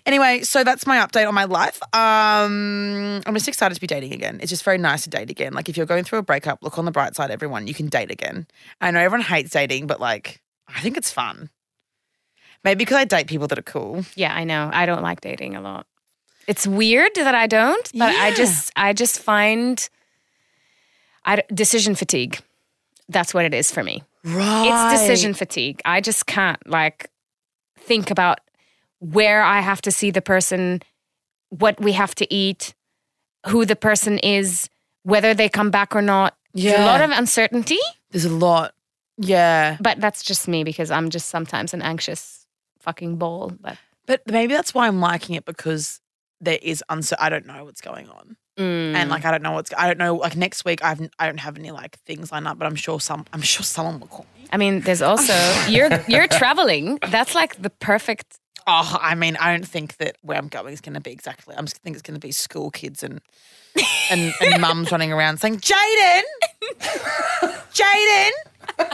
Anyway, 0.04 0.42
so 0.42 0.62
that's 0.62 0.86
my 0.86 0.98
update 0.98 1.26
on 1.26 1.34
my 1.34 1.44
life. 1.44 1.80
Um, 1.94 3.22
I'm 3.26 3.34
just 3.34 3.48
excited 3.48 3.74
to 3.74 3.80
be 3.80 3.86
dating 3.86 4.12
again. 4.12 4.40
It's 4.42 4.50
just 4.50 4.64
very 4.64 4.78
nice 4.78 5.04
to 5.04 5.10
date 5.10 5.30
again. 5.30 5.54
Like 5.54 5.68
if 5.68 5.76
you're 5.76 5.86
going 5.86 6.04
through 6.04 6.18
a 6.18 6.22
breakup, 6.22 6.62
look 6.62 6.78
on 6.78 6.84
the 6.84 6.90
bright 6.90 7.16
side. 7.16 7.30
Everyone, 7.30 7.66
you 7.66 7.74
can 7.74 7.86
date 7.88 8.10
again. 8.10 8.46
I 8.80 8.90
know 8.90 9.00
everyone 9.00 9.24
hates 9.24 9.50
dating, 9.50 9.86
but 9.86 10.00
like 10.00 10.42
I 10.68 10.80
think 10.80 10.96
it's 10.96 11.10
fun. 11.10 11.50
Maybe 12.64 12.78
because 12.78 12.96
I 12.96 13.04
date 13.04 13.26
people 13.26 13.48
that 13.48 13.58
are 13.58 13.62
cool. 13.62 14.04
Yeah, 14.14 14.34
I 14.34 14.44
know. 14.44 14.70
I 14.72 14.86
don't 14.86 15.02
like 15.02 15.20
dating 15.20 15.56
a 15.56 15.60
lot. 15.60 15.86
It's 16.46 16.66
weird 16.66 17.12
that 17.16 17.34
I 17.34 17.46
don't, 17.46 17.90
but 17.94 18.14
I 18.14 18.34
just 18.34 18.72
I 18.76 18.92
just 18.92 19.20
find 19.20 19.88
I 21.24 21.42
decision 21.52 21.94
fatigue. 21.94 22.40
That's 23.08 23.34
what 23.34 23.44
it 23.44 23.54
is 23.54 23.70
for 23.70 23.82
me. 23.82 24.02
Right. 24.24 24.66
It's 24.66 25.00
decision 25.00 25.34
fatigue. 25.34 25.80
I 25.84 26.00
just 26.00 26.26
can't 26.26 26.64
like 26.68 27.10
think 27.78 28.10
about 28.10 28.40
where 29.00 29.42
I 29.42 29.60
have 29.60 29.82
to 29.82 29.90
see 29.90 30.10
the 30.10 30.22
person, 30.22 30.82
what 31.50 31.80
we 31.80 31.92
have 31.92 32.14
to 32.16 32.32
eat, 32.32 32.74
who 33.48 33.64
the 33.64 33.76
person 33.76 34.18
is, 34.18 34.68
whether 35.02 35.34
they 35.34 35.48
come 35.48 35.70
back 35.70 35.94
or 35.96 36.02
not. 36.02 36.36
There's 36.54 36.78
a 36.78 36.84
lot 36.84 37.00
of 37.00 37.10
uncertainty, 37.10 37.78
There's 38.10 38.26
a 38.26 38.30
lot. 38.30 38.74
Yeah. 39.18 39.76
but 39.80 40.00
that's 40.00 40.22
just 40.22 40.48
me 40.48 40.64
because 40.64 40.90
I'm 40.90 41.10
just 41.10 41.28
sometimes 41.28 41.74
an 41.74 41.82
anxious 41.82 42.46
fucking 42.78 43.16
ball. 43.16 43.52
But 43.60 43.78
But 44.06 44.22
maybe 44.26 44.54
that's 44.54 44.74
why 44.74 44.86
I'm 44.86 45.00
liking 45.00 45.34
it 45.34 45.44
because 45.44 46.00
there 46.40 46.58
is 46.60 46.82
uncer 46.90 47.14
I 47.18 47.28
don't 47.28 47.46
know 47.46 47.64
what's 47.64 47.80
going 47.80 48.08
on. 48.08 48.36
Mm. 48.58 48.94
And 48.94 49.08
like 49.10 49.24
I 49.24 49.30
don't 49.30 49.42
know 49.42 49.52
what's 49.52 49.72
I 49.76 49.86
don't 49.86 49.98
know 49.98 50.16
like 50.16 50.36
next 50.36 50.64
week 50.64 50.84
I've 50.84 51.00
I 51.18 51.26
don't 51.26 51.40
have 51.40 51.56
any 51.58 51.70
like 51.70 51.98
things 52.00 52.30
lined 52.30 52.46
up, 52.46 52.58
but 52.58 52.66
I'm 52.66 52.74
sure 52.76 53.00
some 53.00 53.24
I'm 53.32 53.40
sure 53.40 53.64
someone 53.64 53.98
will 54.00 54.08
call 54.08 54.26
me. 54.36 54.46
I 54.52 54.58
mean, 54.58 54.80
there's 54.80 55.00
also 55.02 55.32
you're 55.68 55.88
you're 56.06 56.26
traveling. 56.28 56.98
That's 57.08 57.34
like 57.34 57.60
the 57.62 57.70
perfect. 57.70 58.38
Oh, 58.66 58.96
I 59.00 59.14
mean, 59.16 59.36
I 59.38 59.52
don't 59.52 59.66
think 59.66 59.96
that 59.96 60.16
where 60.22 60.38
I'm 60.38 60.48
going 60.48 60.72
is 60.72 60.80
going 60.80 60.94
to 60.94 61.00
be 61.00 61.10
exactly. 61.10 61.54
I'm 61.56 61.64
just 61.64 61.78
think 61.78 61.96
it's 61.96 62.02
going 62.02 62.14
to 62.20 62.24
be 62.24 62.30
school 62.30 62.70
kids 62.70 63.02
and 63.02 63.20
and, 64.10 64.32
and 64.40 64.60
mums 64.60 64.92
running 64.92 65.12
around 65.12 65.38
saying, 65.40 65.56
"Jaden, 65.58 66.22
Jaden, 67.72 68.30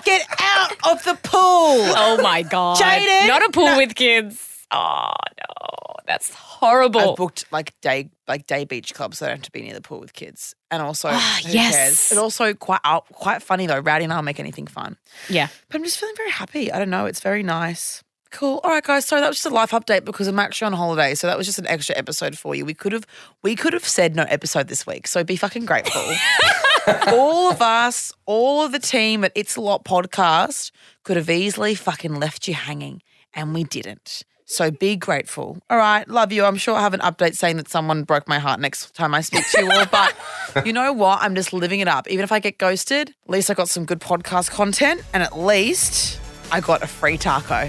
get 0.04 0.26
out 0.38 0.72
of 0.90 1.02
the 1.04 1.14
pool." 1.22 1.40
Oh 1.40 2.18
my 2.22 2.42
god! 2.42 2.78
Jaden! 2.78 3.26
not 3.28 3.44
a 3.44 3.50
pool 3.50 3.66
No. 3.66 3.76
with 3.76 3.94
kids. 3.94 4.66
Oh 4.70 5.12
no, 5.38 5.94
that's 6.06 6.32
horrible. 6.32 7.10
I've 7.10 7.16
booked 7.16 7.44
like 7.50 7.74
day 7.80 8.10
like 8.28 8.46
day 8.46 8.64
beach 8.64 8.94
clubs, 8.94 9.18
so 9.18 9.26
I 9.26 9.30
don't 9.30 9.38
have 9.38 9.44
to 9.44 9.50
be 9.52 9.62
near 9.62 9.74
the 9.74 9.80
pool 9.80 10.00
with 10.00 10.12
kids. 10.12 10.54
And 10.70 10.82
also, 10.82 11.08
Ah, 11.12 11.40
yes. 11.48 11.74
cares? 11.74 11.92
It's 12.12 12.16
also 12.16 12.52
quite 12.54 12.80
uh, 12.84 13.00
quite 13.00 13.42
funny 13.42 13.66
though. 13.66 13.78
Rowdy 13.80 14.04
and 14.04 14.12
I'll 14.12 14.22
make 14.22 14.38
anything 14.40 14.66
fun. 14.66 14.96
yeah. 15.28 15.48
But 15.68 15.76
I'm 15.78 15.84
just 15.84 15.98
feeling 15.98 16.14
very 16.16 16.30
happy. 16.30 16.70
I 16.72 16.78
don't 16.78 16.90
know. 16.90 17.06
It's 17.06 17.20
very 17.20 17.42
nice. 17.42 18.02
Cool. 18.30 18.60
All 18.62 18.70
right, 18.70 18.84
guys. 18.84 19.06
Sorry, 19.06 19.22
that 19.22 19.28
was 19.28 19.38
just 19.38 19.46
a 19.46 19.54
life 19.54 19.70
update 19.70 20.04
because 20.04 20.26
I'm 20.28 20.38
actually 20.38 20.66
on 20.66 20.72
holiday, 20.74 21.14
so 21.14 21.26
that 21.28 21.38
was 21.38 21.46
just 21.46 21.58
an 21.58 21.66
extra 21.66 21.96
episode 21.96 22.36
for 22.36 22.54
you. 22.54 22.66
We 22.66 22.74
could 22.74 22.92
have 22.92 23.06
we 23.42 23.56
could 23.56 23.72
have 23.72 23.86
said 23.88 24.14
no 24.14 24.24
episode 24.24 24.68
this 24.68 24.86
week, 24.86 25.06
so 25.08 25.24
be 25.24 25.36
fucking 25.36 25.64
grateful. 25.64 26.02
all 27.08 27.50
of 27.50 27.62
us, 27.62 28.12
all 28.26 28.62
of 28.64 28.72
the 28.72 28.78
team 28.78 29.24
at 29.24 29.32
It's 29.34 29.56
a 29.56 29.60
Lot 29.62 29.84
podcast 29.84 30.70
could 31.04 31.16
have 31.16 31.30
easily 31.30 31.74
fucking 31.74 32.14
left 32.16 32.46
you 32.48 32.52
hanging, 32.54 33.00
and 33.32 33.54
we 33.54 33.64
didn't. 33.64 34.24
So 34.50 34.70
be 34.70 34.96
grateful. 34.96 35.58
All 35.68 35.76
right, 35.76 36.08
love 36.08 36.32
you. 36.32 36.46
I'm 36.46 36.56
sure 36.56 36.74
I 36.74 36.80
have 36.80 36.94
an 36.94 37.00
update 37.00 37.36
saying 37.36 37.58
that 37.58 37.68
someone 37.68 38.04
broke 38.04 38.26
my 38.26 38.38
heart 38.38 38.60
next 38.60 38.94
time 38.94 39.14
I 39.14 39.20
speak 39.20 39.44
to 39.50 39.62
you 39.62 39.70
all. 39.70 39.84
But 39.84 40.16
you 40.66 40.72
know 40.72 40.90
what? 40.94 41.20
I'm 41.20 41.34
just 41.34 41.52
living 41.52 41.80
it 41.80 41.86
up. 41.86 42.08
Even 42.08 42.24
if 42.24 42.32
I 42.32 42.38
get 42.38 42.56
ghosted, 42.56 43.10
at 43.10 43.30
least 43.30 43.50
I 43.50 43.54
got 43.54 43.68
some 43.68 43.84
good 43.84 44.00
podcast 44.00 44.50
content, 44.50 45.02
and 45.12 45.22
at 45.22 45.38
least 45.38 46.18
I 46.50 46.60
got 46.60 46.82
a 46.82 46.86
free 46.86 47.18
taco. 47.18 47.68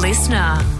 Listener. 0.00 0.73